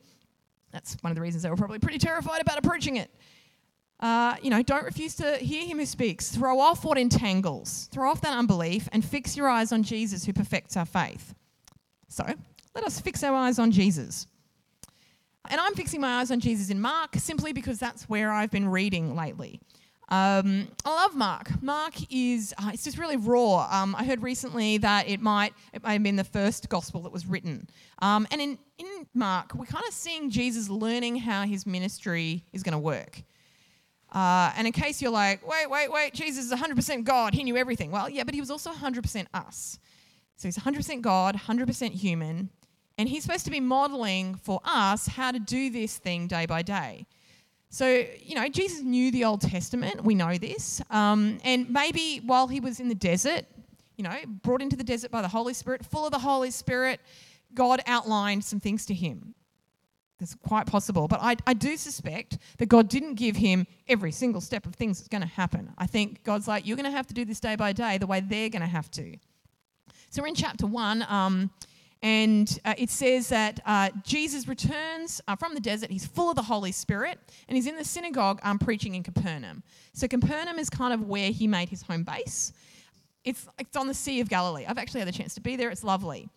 [0.72, 3.10] That's one of the reasons they were probably pretty terrified about approaching it.
[4.00, 6.30] Uh, you know, don't refuse to hear him who speaks.
[6.30, 7.88] Throw off what entangles.
[7.92, 11.34] Throw off that unbelief and fix your eyes on Jesus who perfects our faith.
[12.08, 12.24] So
[12.74, 14.26] let us fix our eyes on Jesus.
[15.50, 18.68] And I'm fixing my eyes on Jesus in Mark simply because that's where I've been
[18.68, 19.60] reading lately.
[20.10, 21.62] Um, I love Mark.
[21.62, 23.68] Mark is, uh, it's just really raw.
[23.70, 27.12] Um, I heard recently that it might, it may have been the first gospel that
[27.12, 27.68] was written.
[28.00, 32.64] Um, and in, in Mark, we're kind of seeing Jesus learning how his ministry is
[32.64, 33.22] going to work.
[34.12, 37.56] Uh, and in case you're like, wait, wait, wait, Jesus is 100% God, he knew
[37.56, 37.92] everything.
[37.92, 39.78] Well, yeah, but he was also 100% us.
[40.36, 42.50] So he's 100% God, 100% human,
[42.98, 46.62] and he's supposed to be modeling for us how to do this thing day by
[46.62, 47.06] day.
[47.72, 50.02] So, you know, Jesus knew the Old Testament.
[50.02, 50.82] We know this.
[50.90, 53.44] Um, and maybe while he was in the desert,
[53.96, 57.00] you know, brought into the desert by the Holy Spirit, full of the Holy Spirit,
[57.54, 59.34] God outlined some things to him.
[60.18, 61.06] That's quite possible.
[61.06, 64.98] But I, I do suspect that God didn't give him every single step of things
[64.98, 65.72] that's going to happen.
[65.78, 68.06] I think God's like, you're going to have to do this day by day the
[68.06, 69.16] way they're going to have to.
[70.10, 71.04] So we're in chapter one.
[71.08, 71.50] Um,
[72.02, 75.90] and uh, it says that uh, Jesus returns uh, from the desert.
[75.90, 79.62] He's full of the Holy Spirit, and he's in the synagogue um, preaching in Capernaum.
[79.92, 82.52] So Capernaum is kind of where he made his home base.
[83.24, 84.64] It's, it's on the Sea of Galilee.
[84.66, 85.68] I've actually had the chance to be there.
[85.68, 86.28] It's lovely.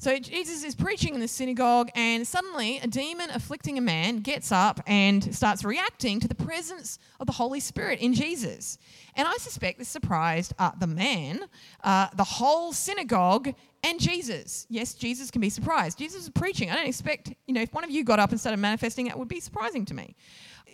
[0.00, 4.50] So Jesus is preaching in the synagogue, and suddenly a demon afflicting a man gets
[4.50, 8.78] up and starts reacting to the presence of the Holy Spirit in Jesus.
[9.14, 11.40] And I suspect this surprised uh, the man,
[11.84, 13.52] uh, the whole synagogue,
[13.84, 14.66] and Jesus.
[14.70, 15.98] Yes, Jesus can be surprised.
[15.98, 16.70] Jesus is preaching.
[16.70, 19.18] I don't expect, you know, if one of you got up and started manifesting, it
[19.18, 20.16] would be surprising to me.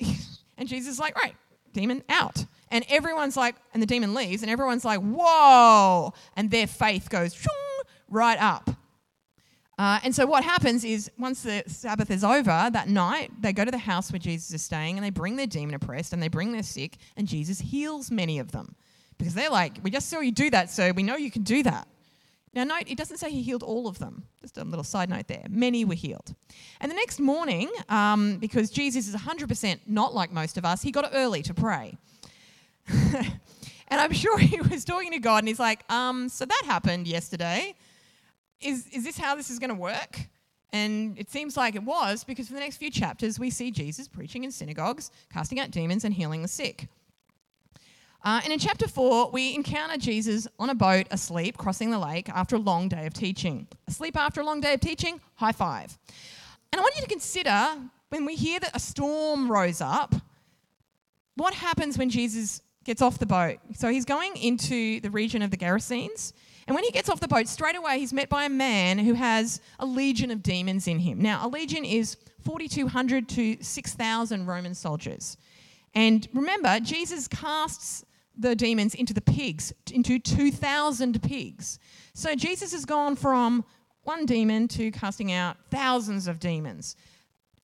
[0.56, 1.34] and Jesus is like, right,
[1.72, 2.44] demon out.
[2.70, 6.14] And everyone's like, and the demon leaves, and everyone's like, whoa.
[6.36, 7.36] And their faith goes
[8.08, 8.70] right up.
[9.78, 13.64] Uh, and so what happens is once the Sabbath is over that night, they go
[13.64, 16.28] to the house where Jesus is staying and they bring their demon oppressed and they
[16.28, 18.74] bring their sick, and Jesus heals many of them.
[19.18, 21.62] Because they're like, we just saw you do that, so we know you can do
[21.62, 21.88] that.
[22.54, 24.24] Now, note, it doesn't say he healed all of them.
[24.40, 25.44] Just a little side note there.
[25.50, 26.34] Many were healed.
[26.80, 30.90] And the next morning, um, because Jesus is 100% not like most of us, he
[30.90, 31.98] got up early to pray.
[32.88, 33.30] and
[33.90, 37.74] I'm sure he was talking to God and he's like, um, so that happened yesterday
[38.60, 40.28] is, is this how this is going to work?
[40.72, 44.08] And it seems like it was because for the next few chapters, we see Jesus
[44.08, 46.88] preaching in synagogues, casting out demons, and healing the sick.
[48.24, 52.28] Uh, and in chapter 4, we encounter Jesus on a boat asleep crossing the lake
[52.28, 53.68] after a long day of teaching.
[53.86, 55.20] Asleep after a long day of teaching?
[55.36, 55.96] High five.
[56.72, 57.76] And I want you to consider
[58.08, 60.14] when we hear that a storm rose up,
[61.36, 63.58] what happens when Jesus gets off the boat?
[63.74, 66.32] So he's going into the region of the Gerasenes.
[66.66, 69.14] And when he gets off the boat, straight away he's met by a man who
[69.14, 71.20] has a legion of demons in him.
[71.20, 75.36] Now, a legion is 4,200 to 6,000 Roman soldiers.
[75.94, 78.04] And remember, Jesus casts
[78.36, 81.78] the demons into the pigs, into 2,000 pigs.
[82.14, 83.64] So Jesus has gone from
[84.02, 86.96] one demon to casting out thousands of demons.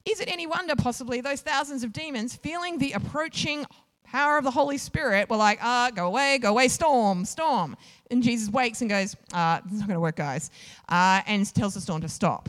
[0.04, 3.66] Is it any wonder, possibly, those thousands of demons feeling the approaching
[4.04, 7.76] power of the Holy Spirit were like, ah, go away, go away, storm, storm.
[8.12, 10.50] And Jesus wakes and goes, uh, this is not going to work, guys,
[10.88, 12.48] uh, and tells the storm to stop.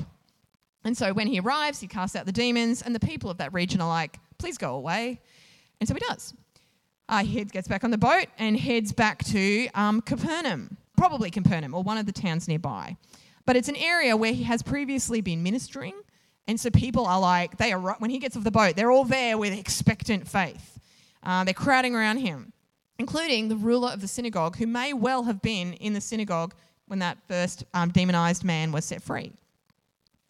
[0.84, 3.54] And so when he arrives, he casts out the demons, and the people of that
[3.54, 5.21] region are like, please go away.
[5.80, 6.34] And so he does.
[7.10, 11.73] Uh, he gets back on the boat and heads back to um, Capernaum, probably Capernaum
[11.73, 12.95] or one of the towns nearby.
[13.45, 15.93] But it's an area where he has previously been ministering.
[16.47, 19.04] And so people are like, they are, when he gets off the boat, they're all
[19.04, 20.80] there with expectant faith.
[21.21, 22.52] Uh, they're crowding around him,
[22.99, 26.53] including the ruler of the synagogue, who may well have been in the synagogue
[26.88, 29.32] when that first um, demonized man was set free.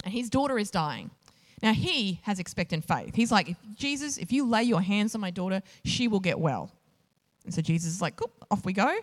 [0.03, 1.11] And his daughter is dying.
[1.61, 3.15] Now, he has expectant faith.
[3.15, 6.69] He's like, Jesus, if you lay your hands on my daughter, she will get well.
[7.45, 8.97] And so Jesus is like, cool, off we go.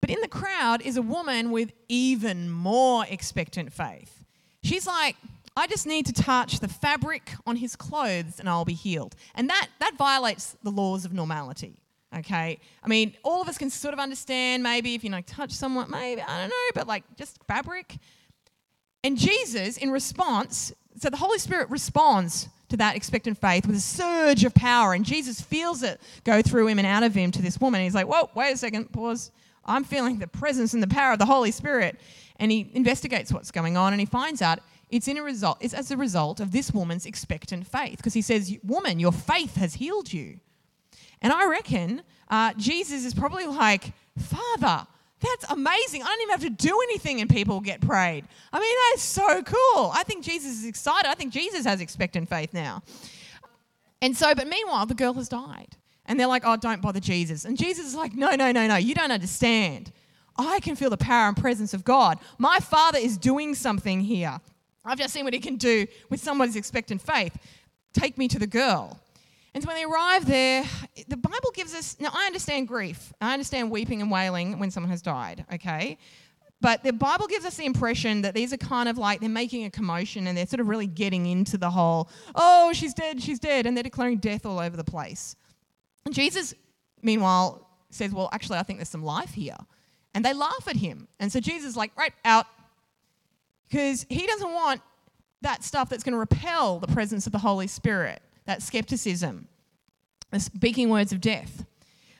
[0.00, 4.24] But in the crowd is a woman with even more expectant faith.
[4.62, 5.16] She's like,
[5.56, 9.14] I just need to touch the fabric on his clothes and I'll be healed.
[9.36, 11.76] And that, that violates the laws of normality.
[12.18, 12.58] Okay?
[12.82, 15.90] I mean, all of us can sort of understand maybe if you like touch someone,
[15.90, 17.96] maybe, I don't know, but like just fabric.
[19.02, 23.80] And Jesus, in response, so the Holy Spirit responds to that expectant faith with a
[23.80, 27.42] surge of power, and Jesus feels it go through him and out of him to
[27.42, 27.82] this woman.
[27.82, 29.30] He's like, Whoa, wait a second, pause.
[29.64, 31.98] I'm feeling the presence and the power of the Holy Spirit.
[32.36, 35.58] And he investigates what's going on and he finds out it's in a result.
[35.60, 39.56] It's as a result of this woman's expectant faith, because he says, "Woman, your faith
[39.56, 40.40] has healed you."
[41.24, 44.86] And I reckon uh, Jesus is probably like, "Father,
[45.20, 46.02] that's amazing.
[46.02, 48.24] I don't even have to do anything, and people get prayed.
[48.52, 49.90] I mean, that is so cool.
[49.92, 51.08] I think Jesus is excited.
[51.08, 52.84] I think Jesus has expectant faith now."
[54.00, 55.76] And so, but meanwhile, the girl has died.
[56.06, 57.44] And they're like, oh, don't bother Jesus.
[57.44, 59.90] And Jesus is like, no, no, no, no, you don't understand.
[60.36, 62.18] I can feel the power and presence of God.
[62.38, 64.40] My Father is doing something here.
[64.84, 67.38] I've just seen what he can do with someone's expectant faith.
[67.94, 69.00] Take me to the girl.
[69.54, 70.64] And so when they arrive there,
[71.06, 73.12] the Bible gives us now I understand grief.
[73.20, 75.96] I understand weeping and wailing when someone has died, okay?
[76.60, 79.64] But the Bible gives us the impression that these are kind of like they're making
[79.64, 83.38] a commotion and they're sort of really getting into the whole, oh, she's dead, she's
[83.38, 85.36] dead, and they're declaring death all over the place.
[86.06, 86.54] And Jesus,
[87.02, 89.56] meanwhile, says, well, actually, I think there's some life here.
[90.14, 91.06] And they laugh at him.
[91.20, 92.46] And so Jesus is like, right, out,
[93.68, 94.80] because he doesn't want
[95.42, 99.48] that stuff that's going to repel the presence of the Holy Spirit, that skepticism.
[100.30, 101.64] the speaking words of death.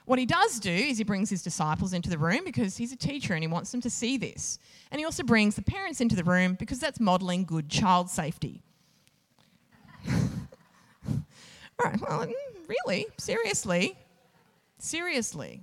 [0.07, 2.97] What he does do is he brings his disciples into the room because he's a
[2.97, 4.59] teacher and he wants them to see this.
[4.91, 8.63] And he also brings the parents into the room because that's modeling good child safety.
[11.83, 12.33] right, well, mm,
[12.69, 13.07] really?
[13.17, 13.97] Seriously?
[14.79, 15.63] Seriously.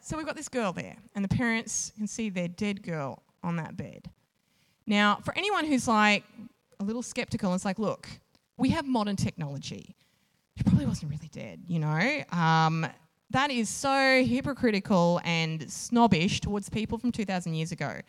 [0.00, 3.56] So we've got this girl there, and the parents can see their dead girl on
[3.56, 4.08] that bed.
[4.86, 6.22] Now, for anyone who's like
[6.78, 8.08] a little skeptical, it's like, look,
[8.56, 9.96] we have modern technology.
[10.56, 12.22] She probably wasn't really dead, you know?
[12.32, 12.86] Um,
[13.30, 18.00] that is so hypocritical and snobbish towards people from 2,000 years ago.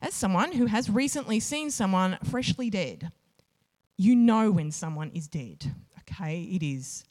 [0.00, 3.12] As someone who has recently seen someone freshly dead,
[3.96, 6.42] you know when someone is dead, okay?
[6.42, 7.04] It is.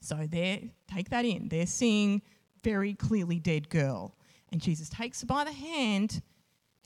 [0.00, 0.60] So there,
[0.92, 1.48] take that in.
[1.48, 2.22] They're seeing
[2.62, 4.14] very clearly dead girl.
[4.50, 6.22] And Jesus takes her by the hand.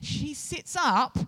[0.00, 1.18] She sits up.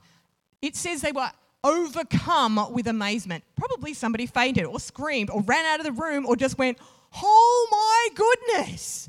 [0.62, 1.30] It says they were
[1.64, 3.44] overcome with amazement.
[3.56, 6.78] Probably somebody fainted or screamed or ran out of the room or just went,
[7.14, 9.08] Oh my goodness!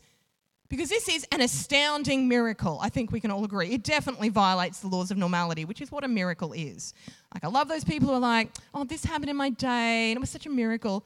[0.70, 2.78] Because this is an astounding miracle.
[2.80, 3.72] I think we can all agree.
[3.72, 6.94] It definitely violates the laws of normality, which is what a miracle is.
[7.34, 10.18] Like, I love those people who are like, oh, this happened in my day and
[10.18, 11.04] it was such a miracle.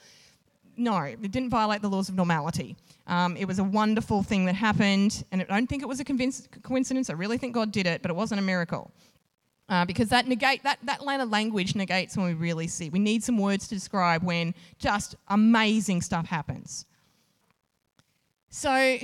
[0.76, 2.76] No, it didn't violate the laws of normality.
[3.08, 6.04] Um, it was a wonderful thing that happened, and I don't think it was a
[6.04, 7.10] coincidence.
[7.10, 8.92] I really think God did it, but it wasn't a miracle.
[9.70, 12.90] Uh, because that negate that, that line of language negates when we really see.
[12.90, 16.86] We need some words to describe when just amazing stuff happens.
[18.50, 18.98] So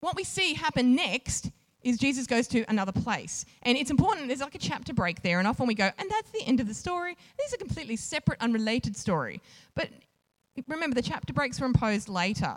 [0.00, 1.50] what we see happen next
[1.82, 3.44] is Jesus goes to another place.
[3.62, 6.30] And it's important, there's like a chapter break there, and often we go, and that's
[6.30, 7.16] the end of the story.
[7.36, 9.40] This is a completely separate, unrelated story.
[9.74, 9.90] But
[10.66, 12.56] remember, the chapter breaks were imposed later.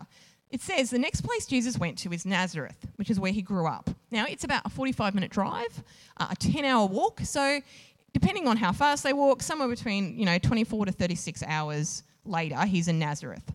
[0.51, 3.67] It says the next place Jesus went to is Nazareth, which is where he grew
[3.67, 3.89] up.
[4.11, 5.83] Now, it's about a 45 minute drive,
[6.17, 7.21] uh, a 10 hour walk.
[7.21, 7.61] So,
[8.13, 12.65] depending on how fast they walk, somewhere between, you know, 24 to 36 hours later,
[12.65, 13.53] he's in Nazareth.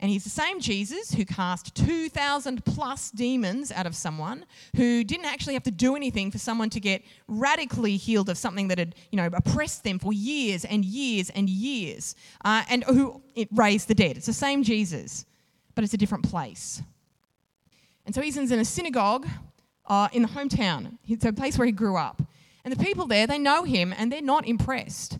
[0.00, 5.26] And he's the same Jesus who cast 2,000 plus demons out of someone, who didn't
[5.26, 8.94] actually have to do anything for someone to get radically healed of something that had,
[9.10, 12.14] you know, oppressed them for years and years and years,
[12.44, 13.20] uh, and who
[13.52, 14.16] raised the dead.
[14.16, 15.26] It's the same Jesus,
[15.80, 16.82] but it's a different place.
[18.04, 19.26] And so he's in a synagogue
[19.86, 20.98] uh, in the hometown.
[21.08, 22.20] It's a place where he grew up.
[22.66, 25.18] And the people there, they know him and they're not impressed.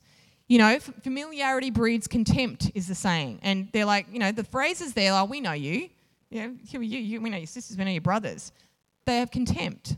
[0.49, 3.39] You know, familiarity breeds contempt is the saying.
[3.41, 5.89] And they're like, you know, the phrases there are, we know you.
[6.29, 8.53] You know, you, you, we know your sisters, we know your brothers.
[9.07, 9.97] They have contempt.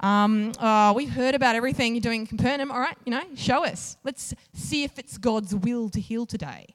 [0.00, 2.72] Um, oh, we've heard about everything you're doing in Capernaum.
[2.72, 3.96] All right, you know, show us.
[4.02, 6.74] Let's see if it's God's will to heal today.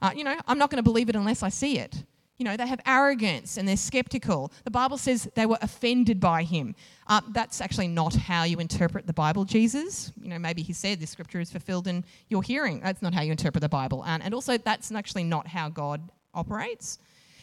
[0.00, 2.02] Uh, you know, I'm not going to believe it unless I see it.
[2.38, 4.52] You know, they have arrogance and they're skeptical.
[4.64, 6.74] The Bible says they were offended by him.
[7.06, 10.12] Uh, that's actually not how you interpret the Bible, Jesus.
[10.20, 12.80] You know, maybe he said this scripture is fulfilled in your hearing.
[12.80, 14.04] That's not how you interpret the Bible.
[14.04, 16.98] And, and also, that's actually not how God operates.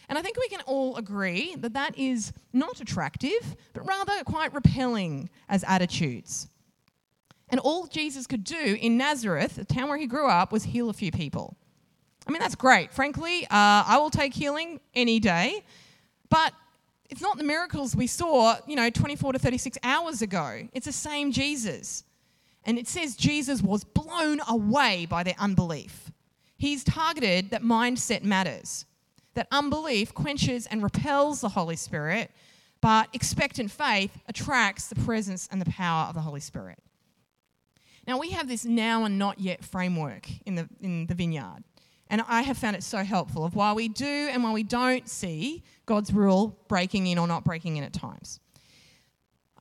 [0.09, 4.53] And I think we can all agree that that is not attractive, but rather quite
[4.53, 6.47] repelling as attitudes.
[7.49, 10.89] And all Jesus could do in Nazareth, the town where he grew up, was heal
[10.89, 11.57] a few people.
[12.29, 12.93] I mean, that's great.
[12.93, 15.63] Frankly, uh, I will take healing any day.
[16.29, 16.53] But
[17.09, 20.67] it's not the miracles we saw, you know, 24 to 36 hours ago.
[20.71, 22.03] It's the same Jesus.
[22.65, 26.11] And it says Jesus was blown away by their unbelief.
[26.55, 28.85] He's targeted that mindset matters,
[29.33, 32.29] that unbelief quenches and repels the Holy Spirit,
[32.79, 36.77] but expectant faith attracts the presence and the power of the Holy Spirit.
[38.09, 41.63] Now, we have this now and not yet framework in the, in the vineyard.
[42.09, 45.07] And I have found it so helpful of while we do and while we don't
[45.07, 48.39] see God's rule breaking in or not breaking in at times.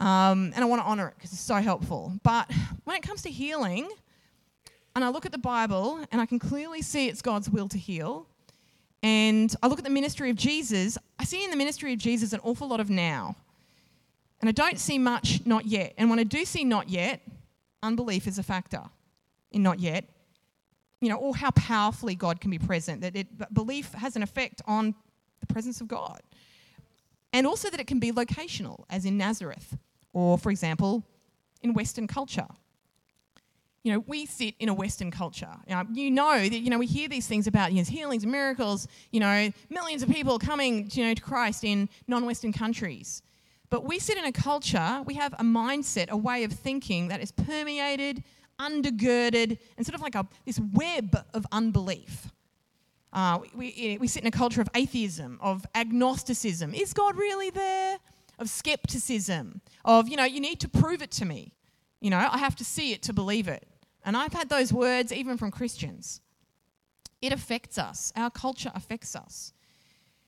[0.01, 2.15] Um, and I want to honor it because it's so helpful.
[2.23, 2.51] But
[2.85, 3.89] when it comes to healing,
[4.95, 7.79] and I look at the Bible and I can clearly see it's God's will to
[7.79, 8.27] heal,
[9.03, 12.33] and I look at the ministry of Jesus, I see in the ministry of Jesus
[12.33, 13.37] an awful lot of now.
[14.41, 15.95] And I don't see much not yet.
[15.99, 17.21] And when I do see not yet,
[17.83, 18.83] unbelief is a factor
[19.51, 20.05] in not yet
[21.01, 24.63] you know, or how powerfully God can be present, that it, belief has an effect
[24.67, 24.95] on
[25.41, 26.21] the presence of God.
[27.33, 29.77] And also that it can be locational, as in Nazareth,
[30.13, 31.05] or for example,
[31.63, 32.47] in Western culture.
[33.85, 35.55] You know, we sit in a Western culture.
[35.67, 38.25] You know, you know that, you know, we hear these things about you know, healings
[38.25, 42.53] and miracles, you know, millions of people coming you know, to Christ in non Western
[42.53, 43.23] countries.
[43.71, 47.21] But we sit in a culture, we have a mindset, a way of thinking that
[47.21, 48.25] is permeated
[48.61, 52.31] undergirded and sort of like a, this web of unbelief.
[53.13, 56.75] Uh, we, we, we sit in a culture of atheism, of agnosticism.
[56.75, 57.99] Is God really there?
[58.39, 61.55] Of skepticism, of, you know, you need to prove it to me.
[62.01, 63.67] You know, I have to see it to believe it.
[64.05, 66.21] And I've had those words even from Christians.
[67.21, 68.13] It affects us.
[68.15, 69.53] Our culture affects us.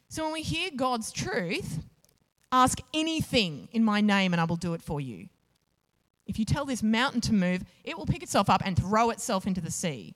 [0.09, 1.85] So when we hear God's truth,
[2.51, 5.29] ask anything in my name and I will do it for you.
[6.31, 9.49] If you tell this mountain to move, it will pick itself up and throw itself
[9.49, 10.15] into the sea.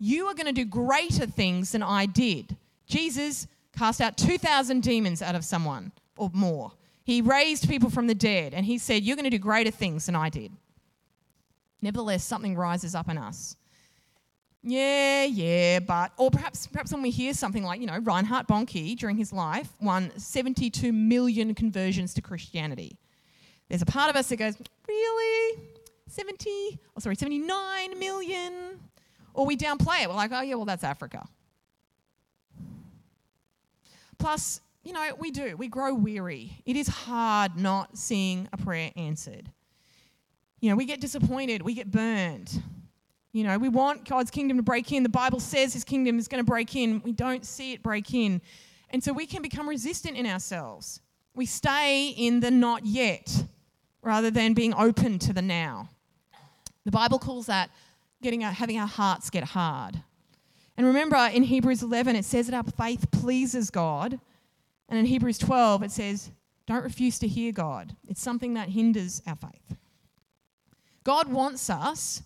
[0.00, 2.56] You are going to do greater things than I did.
[2.88, 6.72] Jesus cast out 2,000 demons out of someone or more.
[7.04, 10.06] He raised people from the dead and he said, You're going to do greater things
[10.06, 10.50] than I did.
[11.80, 13.54] Nevertheless, something rises up in us.
[14.64, 18.98] Yeah, yeah, but, or perhaps, perhaps when we hear something like, you know, Reinhard Bonnke
[18.98, 22.98] during his life won 72 million conversions to Christianity.
[23.68, 24.54] There's a part of us that goes,
[24.86, 25.58] really?
[26.08, 28.80] 70, oh, sorry, 79 million?
[29.34, 30.08] Or we downplay it.
[30.08, 31.26] We're like, oh, yeah, well, that's Africa.
[34.18, 35.56] Plus, you know, we do.
[35.56, 36.62] We grow weary.
[36.64, 39.50] It is hard not seeing a prayer answered.
[40.60, 42.62] You know, we get disappointed, we get burned.
[43.32, 45.02] You know, we want God's kingdom to break in.
[45.02, 47.02] The Bible says his kingdom is going to break in.
[47.04, 48.40] We don't see it break in.
[48.90, 51.00] And so we can become resistant in ourselves.
[51.34, 53.44] We stay in the not yet
[54.02, 55.88] rather than being open to the now.
[56.84, 57.70] The Bible calls that
[58.22, 60.02] getting our, having our hearts get hard.
[60.76, 64.18] And remember in Hebrews 11 it says that our faith pleases God.
[64.88, 66.30] And in Hebrews 12 it says
[66.66, 67.96] don't refuse to hear God.
[68.06, 69.76] It's something that hinders our faith.
[71.02, 72.22] God wants us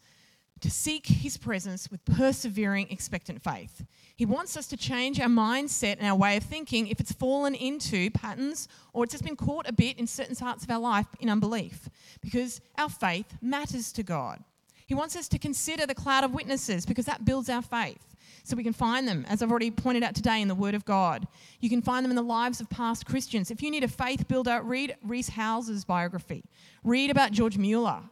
[0.62, 3.84] to seek his presence with persevering, expectant faith.
[4.16, 7.54] He wants us to change our mindset and our way of thinking if it's fallen
[7.54, 11.06] into patterns or it's just been caught a bit in certain parts of our life
[11.20, 11.88] in unbelief,
[12.20, 14.42] because our faith matters to God.
[14.86, 18.14] He wants us to consider the cloud of witnesses because that builds our faith.
[18.44, 20.84] So we can find them, as I've already pointed out today, in the Word of
[20.84, 21.28] God.
[21.60, 23.50] You can find them in the lives of past Christians.
[23.50, 26.44] If you need a faith builder, read Rees Howells's biography.
[26.82, 28.02] Read about George Mueller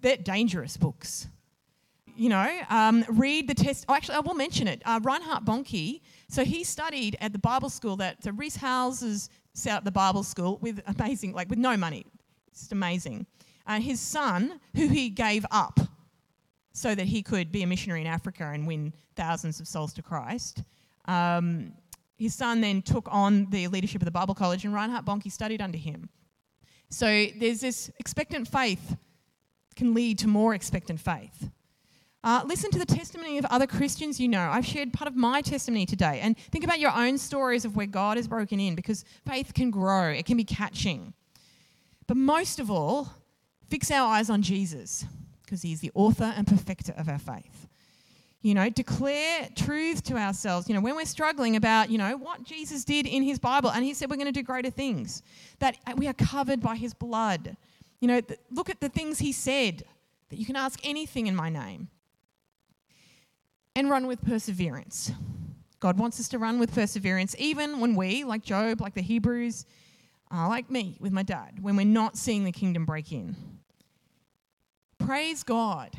[0.00, 1.26] they're dangerous books.
[2.16, 3.86] You know, um, read the test.
[3.88, 4.82] Oh, actually, I will mention it.
[4.84, 9.72] Uh, Reinhard Bonnke, so he studied at the Bible school that so Rees Howells set
[9.72, 12.04] up the Bible school with amazing, like with no money.
[12.48, 13.26] It's just amazing.
[13.66, 15.80] And his son, who he gave up
[16.72, 20.02] so that he could be a missionary in Africa and win thousands of souls to
[20.02, 20.62] Christ,
[21.06, 21.72] um,
[22.18, 25.62] his son then took on the leadership of the Bible College, and Reinhard Bonnke studied
[25.62, 26.10] under him.
[26.90, 28.96] So there's this expectant faith
[29.80, 31.48] can lead to more expectant faith.
[32.22, 34.50] Uh, listen to the testimony of other Christians you know.
[34.50, 36.20] I've shared part of my testimony today.
[36.22, 39.70] And think about your own stories of where God has broken in because faith can
[39.70, 41.14] grow, it can be catching.
[42.06, 43.08] But most of all,
[43.70, 45.06] fix our eyes on Jesus
[45.42, 47.66] because he's the author and perfecter of our faith.
[48.42, 50.68] You know, declare truth to ourselves.
[50.68, 53.82] You know, when we're struggling about, you know, what Jesus did in his Bible, and
[53.82, 55.22] he said we're going to do greater things,
[55.58, 57.56] that we are covered by his blood
[58.00, 58.20] you know,
[58.50, 59.84] look at the things he said
[60.30, 61.88] that you can ask anything in my name.
[63.76, 65.12] And run with perseverance.
[65.78, 69.64] God wants us to run with perseverance, even when we, like Job, like the Hebrews,
[70.32, 73.36] uh, like me with my dad, when we're not seeing the kingdom break in.
[74.98, 75.90] Praise God.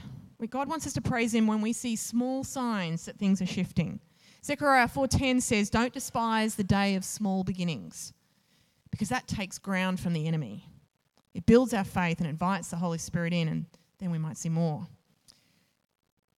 [0.49, 3.99] God wants us to praise Him when we see small signs that things are shifting.
[4.43, 8.14] Zechariah 4:10 says, "Don't despise the day of small beginnings,
[8.89, 10.70] because that takes ground from the enemy."
[11.34, 13.65] It builds our faith and invites the Holy Spirit in, and
[13.99, 14.88] then we might see more.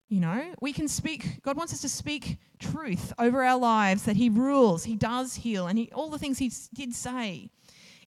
[0.08, 4.16] You know, we can speak, God wants us to speak truth over our lives that
[4.16, 7.48] He rules, He does heal, and he, all the things He did say.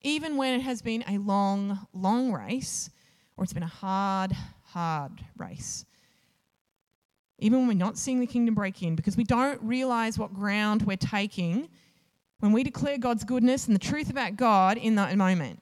[0.03, 2.91] Even when it has been a long, long race,
[3.37, 4.33] or it's been a hard,
[4.65, 5.85] hard race.
[7.39, 10.83] Even when we're not seeing the kingdom break in, because we don't realize what ground
[10.83, 11.67] we're taking
[12.39, 15.59] when we declare God's goodness and the truth about God in that moment.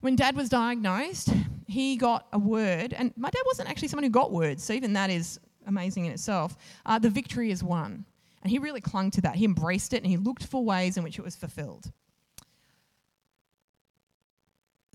[0.00, 1.30] When dad was diagnosed,
[1.66, 4.92] he got a word, and my dad wasn't actually someone who got words, so even
[4.92, 6.56] that is amazing in itself.
[6.84, 8.04] Uh, the victory is won.
[8.42, 9.34] And he really clung to that.
[9.34, 11.90] He embraced it and he looked for ways in which it was fulfilled.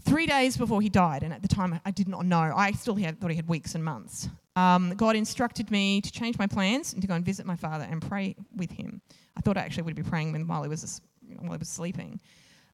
[0.04, 2.96] Three days before he died, and at the time I did not know, I still
[2.96, 4.30] had, thought he had weeks and months.
[4.56, 7.86] Um, God instructed me to change my plans and to go and visit my father
[7.90, 9.02] and pray with him.
[9.38, 11.02] I thought I actually would be praying while he was,
[11.40, 12.20] while he was sleeping.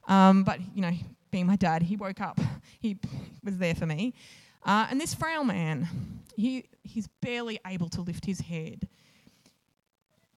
[0.06, 0.92] Um, but, you know,
[1.30, 2.40] being my dad, he woke up.
[2.80, 2.98] He
[3.42, 4.14] was there for me.
[4.64, 5.88] Uh, and this frail man,
[6.36, 8.88] he, he's barely able to lift his head,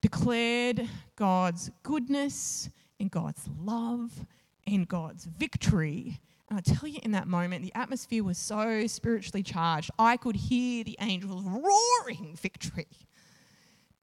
[0.00, 2.68] declared God's goodness
[2.98, 4.26] and God's love
[4.66, 6.20] and God's victory.
[6.48, 9.90] And I tell you, in that moment, the atmosphere was so spiritually charged.
[9.98, 12.88] I could hear the angels roaring victory.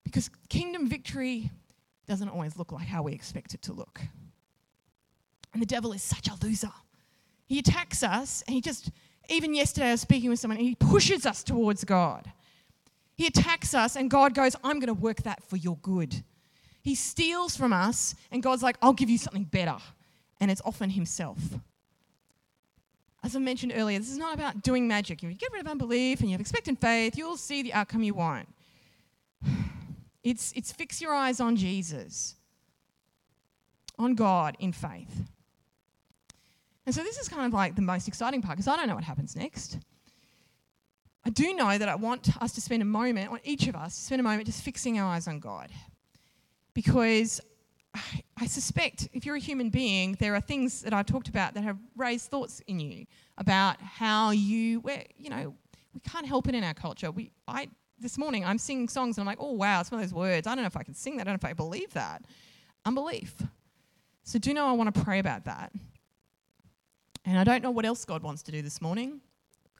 [0.03, 1.51] Because kingdom victory
[2.07, 4.01] doesn't always look like how we expect it to look.
[5.53, 6.71] And the devil is such a loser.
[7.45, 8.91] He attacks us, and he just,
[9.29, 12.31] even yesterday, I was speaking with someone, and he pushes us towards God.
[13.15, 16.23] He attacks us, and God goes, I'm going to work that for your good.
[16.81, 19.77] He steals from us, and God's like, I'll give you something better.
[20.39, 21.39] And it's often Himself.
[23.21, 25.21] As I mentioned earlier, this is not about doing magic.
[25.23, 28.03] If you get rid of unbelief and you have expectant faith, you'll see the outcome
[28.03, 28.47] you want.
[30.23, 32.35] It's, it's fix your eyes on Jesus,
[33.97, 35.25] on God in faith.
[36.89, 38.95] And so this is kind of like the most exciting part because I don't know
[38.95, 39.77] what happens next.
[41.23, 43.75] I do know that I want us to spend a moment, I want each of
[43.75, 45.69] us to spend a moment just fixing our eyes on God.
[46.73, 47.41] Because
[47.93, 51.63] I, suspect if you're a human being, there are things that I've talked about that
[51.63, 53.05] have raised thoughts in you
[53.37, 55.53] about how you, where, you know,
[55.93, 57.11] we can't help it in our culture.
[57.11, 57.67] We, I,
[57.99, 60.47] this morning, I'm singing songs and I'm like, oh, wow, some of those words.
[60.47, 61.27] I don't know if I can sing that.
[61.27, 62.23] I don't know if I believe that.
[62.83, 63.35] Unbelief.
[64.23, 65.71] So do know I want to pray about that.
[67.29, 69.21] And I don't know what else God wants to do this morning.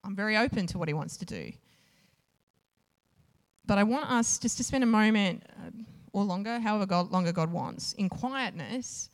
[0.04, 1.52] I'm very open to what He wants to do.
[3.66, 5.72] But I want us just to spend a moment uh,
[6.14, 9.10] or longer, however God, longer God wants, in quietness,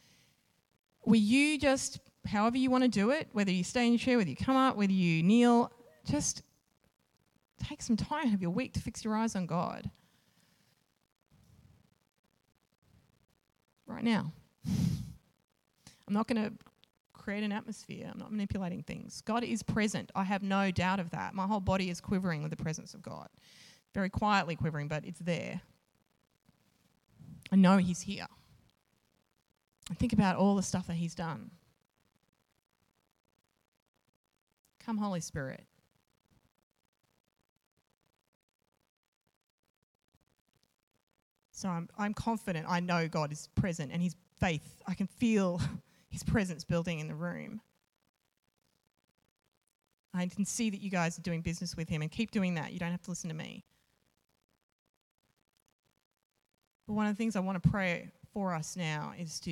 [1.03, 4.17] where you just, however you want to do it, whether you stay in your chair,
[4.17, 5.71] whether you come up, whether you kneel,
[6.05, 6.41] just
[7.63, 9.89] take some time, have your week to fix your eyes on God.
[13.88, 14.33] Right now.
[14.67, 16.51] I'm not going to
[17.26, 18.07] create an atmosphere.
[18.13, 19.21] I'm not manipulating things.
[19.21, 20.11] God is present.
[20.13, 21.34] I have no doubt of that.
[21.34, 23.28] My whole body is quivering with the presence of God.
[23.95, 25.61] Very quietly quivering, but it's there.
[27.51, 28.28] I know He's here.
[29.89, 31.49] I think about all the stuff that He's done.
[34.86, 35.63] Come, Holy Spirit.
[41.51, 45.59] So I'm, I'm confident I know God is present and His faith, I can feel
[46.16, 47.59] his presence building in the room.
[50.13, 52.72] I can see that you guys are doing business with him and keep doing that.
[52.72, 53.66] You don't have to listen to me.
[56.88, 59.51] But one of the things I want to pray for us now is to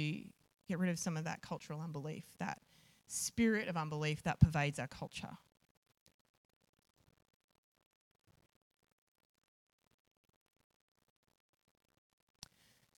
[0.70, 2.62] get rid of some of that cultural unbelief, that
[3.08, 5.38] spirit of unbelief that pervades our culture.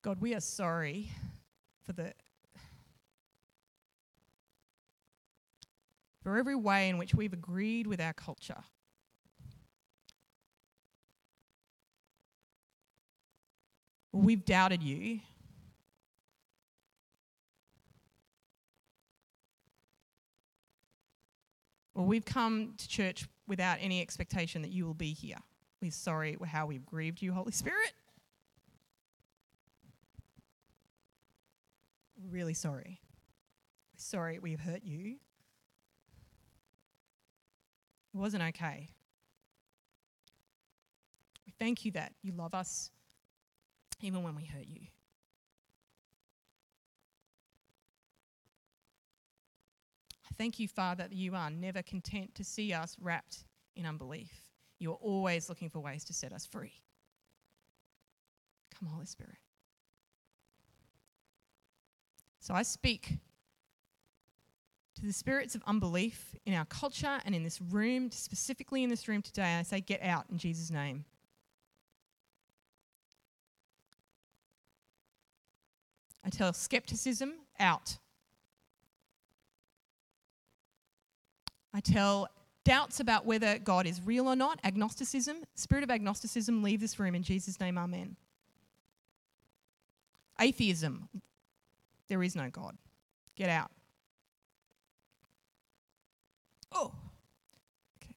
[0.03, 1.09] God, we are sorry
[1.83, 2.13] for the
[6.25, 8.63] for every way in which we've agreed with our culture.
[14.11, 15.19] We've doubted you.
[21.93, 25.37] Well, we've come to church without any expectation that you will be here.
[25.79, 27.93] We're sorry how we've grieved you, Holy Spirit.
[32.31, 32.99] Really sorry.
[33.95, 35.17] Sorry we've hurt you.
[38.15, 38.89] It wasn't okay.
[41.45, 42.89] We thank you that you love us
[43.99, 44.83] even when we hurt you.
[50.23, 53.43] I thank you, Father, that you are never content to see us wrapped
[53.75, 54.31] in unbelief.
[54.79, 56.73] You are always looking for ways to set us free.
[58.79, 59.35] Come, Holy Spirit.
[62.39, 63.17] So I speak
[64.95, 69.07] to the spirits of unbelief in our culture and in this room, specifically in this
[69.07, 71.03] room today, I say, get out in Jesus' name.
[76.23, 77.97] I tell skepticism, out.
[81.73, 82.29] I tell
[82.63, 87.15] doubts about whether God is real or not, agnosticism, spirit of agnosticism, leave this room
[87.15, 88.15] in Jesus' name, amen.
[90.39, 91.09] Atheism,
[92.07, 92.77] there is no God.
[93.35, 93.69] Get out.
[96.75, 96.91] Oh,
[97.97, 98.13] okay.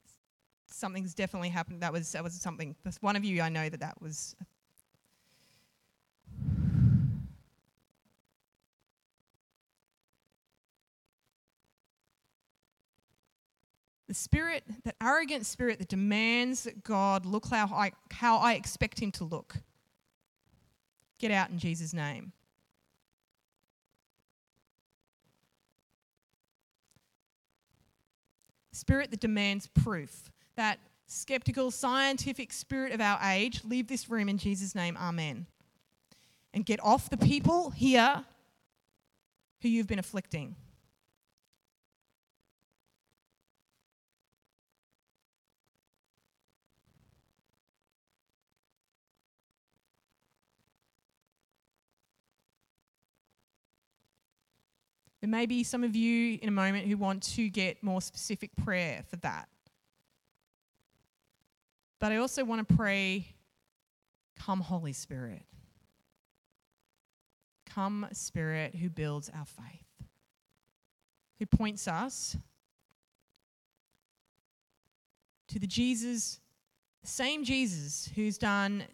[0.67, 1.83] something's definitely happened.
[1.83, 2.77] That was that was something.
[3.01, 3.41] One of you.
[3.41, 4.35] I know that that was.
[14.09, 18.99] The spirit, that arrogant spirit that demands that God look how I, how I expect
[18.99, 19.57] him to look.
[21.19, 22.33] Get out in Jesus' name.
[28.79, 30.31] Spirit that demands proof.
[30.57, 34.97] That skeptical, scientific spirit of our age, leave this room in Jesus' name.
[34.97, 35.47] Amen.
[36.55, 38.25] And get off the people here
[39.63, 40.57] who you've been afflicting.
[55.21, 58.51] There may be some of you in a moment who want to get more specific
[58.57, 59.49] prayer for that.
[62.01, 63.35] But I also want to pray
[64.39, 65.43] Come, Holy Spirit.
[67.69, 70.09] Come, Spirit, who builds our faith,
[71.39, 72.37] who points us
[75.49, 76.41] to the Jesus,
[77.03, 78.85] the same Jesus who's done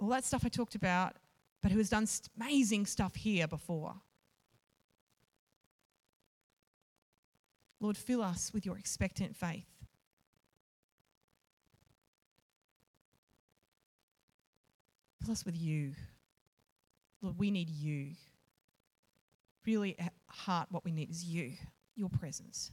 [0.00, 1.16] all that stuff I talked about,
[1.62, 2.06] but who has done
[2.40, 3.94] amazing stuff here before.
[7.80, 9.66] Lord, fill us with your expectant faith.
[15.22, 15.92] Fill us with you.
[17.22, 18.12] Lord, we need you.
[19.66, 21.52] Really, at heart, what we need is you,
[21.94, 22.70] your presence.